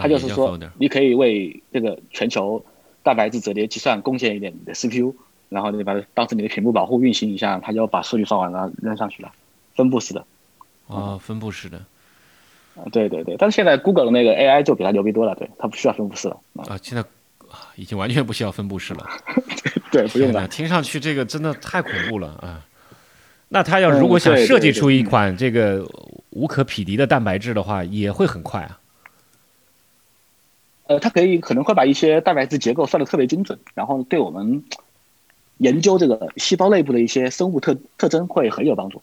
[0.00, 2.64] 它就是说你可以为这个全球
[3.02, 5.14] 蛋白质折叠计算贡献一点你的 CPU。
[5.50, 9.32] 然后你把当时你的屏幕保护运行一下，它就把数据算完了扔上去了，
[9.74, 10.22] 分布式的。
[10.88, 11.78] 啊，分布式的。
[12.76, 16.38] 啊，对对对，但是现在 Google 的那个 AI 就比它牛逼多了，对，它不需要分布式了。
[16.68, 17.02] 啊，现在
[17.76, 19.06] 已经完全不需要分布式了。
[19.90, 20.46] 对，不用了。
[20.48, 22.62] 听上去这个真的太恐怖了啊！
[23.48, 25.82] 那他要如果想设计出一款这个
[26.28, 28.77] 无可匹敌的蛋白质的话，也会很快啊。
[30.88, 34.64] 呃，它可以可能会把一些蛋白质结构算的特别精准，然后对我们。
[35.60, 39.02] 研究这个细胞内部的一些生物特特征会很有帮助。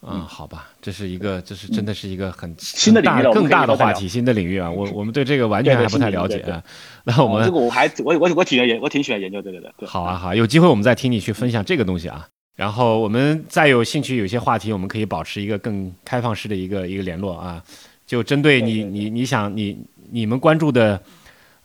[0.00, 4.70] 嗯，好吧，这是一个，这是真的是一个很新的领域，更大的话题，新的领域啊。
[4.70, 6.64] 我 我们对这个完全还不太了解啊。
[7.04, 9.70] 那我们这个我还我我我挺研我挺喜欢研究这个的。
[9.84, 12.26] 好啊好，有机会我们再听你去分享这个东西啊。
[12.54, 17.62] 然后我们再有兴趣，有些话题我们可以保持一个更开放式的一个一个联络啊。
[18.06, 19.76] 就针对你你你想你
[20.10, 21.02] 你们关注的。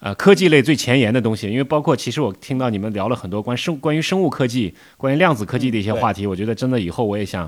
[0.04, 7.48] 呃，科技类最前沿的东西，因为包括其实我听到你们聊了很多关生关于生物科技、关于量子科技的一些话题，我觉得真的以后我也想，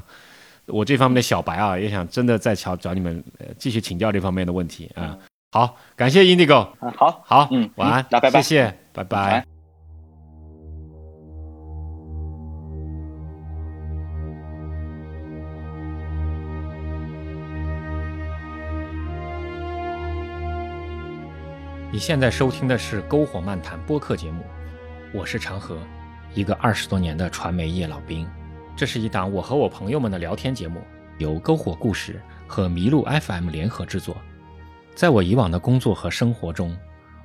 [0.67, 3.23] 我这方面的小白啊，也想真的再找找你们
[3.57, 5.17] 继续请教这方面的问题啊。
[5.51, 9.52] 好，感谢 Indigo，好，好，嗯，晚安，拜拜，谢谢，拜拜。
[21.93, 24.43] 你现在收听的是《篝火漫谈》播客节目，
[25.13, 25.77] 我是长河，
[26.33, 28.27] 一个二十多年的传媒业老兵。
[28.75, 30.81] 这是一档我和我朋友们的聊天节目，
[31.19, 34.17] 由篝火故事和麋鹿 FM 联合制作。
[34.95, 36.75] 在我以往的工作和生活中，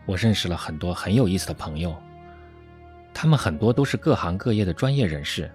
[0.05, 1.97] 我认识了很多很有意思的朋友，
[3.15, 5.51] 他们很多都是各行各业的专业人士。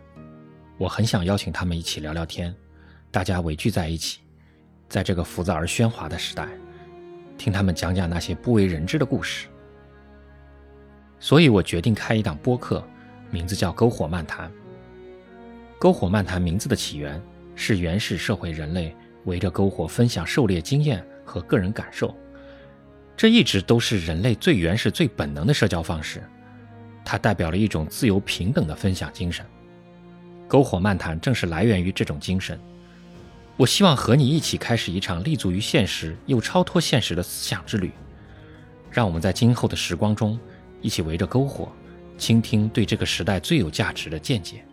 [0.79, 2.51] 我很想邀请他们一起聊聊天，
[3.11, 4.21] 大家围聚在一起，
[4.89, 6.47] 在这个浮躁而喧哗的时代。
[7.43, 9.47] 听他们讲讲那些不为人知的故事，
[11.19, 12.81] 所以我决定开一档播客，
[13.29, 14.49] 名字叫《篝火漫谈》。
[15.77, 17.21] 篝火漫谈名字的起源
[17.53, 22.15] 是原始社会人类围着篝火分享狩猎经验和个人感受，
[23.17, 26.23] 这一直都是人类最原始、最本能的社交方式，
[27.03, 29.45] 它代表了一种自由平等的分享精神。
[30.47, 32.57] 篝火漫谈正是来源于这种精神。
[33.55, 37.91] 我希望和你一起开始一场立足于现实又超脱现实的思想之旅，
[38.89, 40.39] 让我们在今后的时光中
[40.81, 41.71] 一起围着篝火，
[42.17, 44.65] 倾听对这个时代最有价值的见解。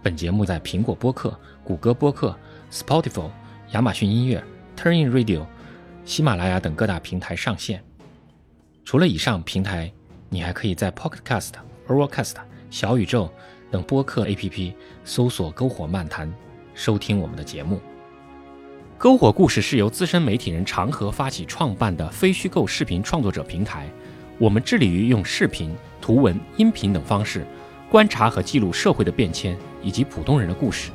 [0.00, 2.38] 本节目在苹果播客、谷歌播客、
[2.70, 3.28] Spotify、
[3.72, 4.42] 亚马逊音乐、
[4.76, 5.44] Turnin Radio、
[6.04, 7.82] 喜马拉雅等各大平台上线。
[8.84, 9.92] 除了以上平台，
[10.30, 11.50] 你还可以在 Pocket Cast、
[11.88, 12.36] Overcast、
[12.70, 13.28] 小宇宙
[13.72, 14.72] 等播客 APP
[15.04, 16.32] 搜索“篝火漫谈”。
[16.74, 17.76] 收听我们的节目，
[18.98, 23.88] 《篝火故事》是由资深媒体人长河发起创办的非虚构视频创作者平台。
[24.38, 27.46] 我们致力于用视频、图文、音频等方式
[27.88, 30.90] 观察和记录社会的变迁以及普通人的故事。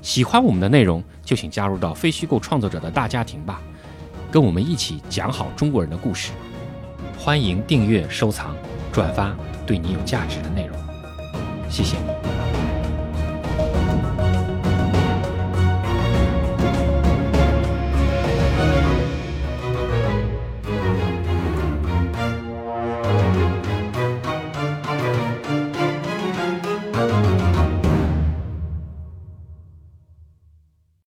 [0.00, 3.60] 喜欢我们的内容，就请加入到非虚构创作者的大家庭吧，
[4.30, 6.32] 跟我们一起讲好中国人的故事。
[7.18, 8.56] 欢迎订阅、收藏、
[8.90, 9.36] 转发
[9.66, 10.74] 对你有价值的内容，
[11.68, 12.61] 谢谢你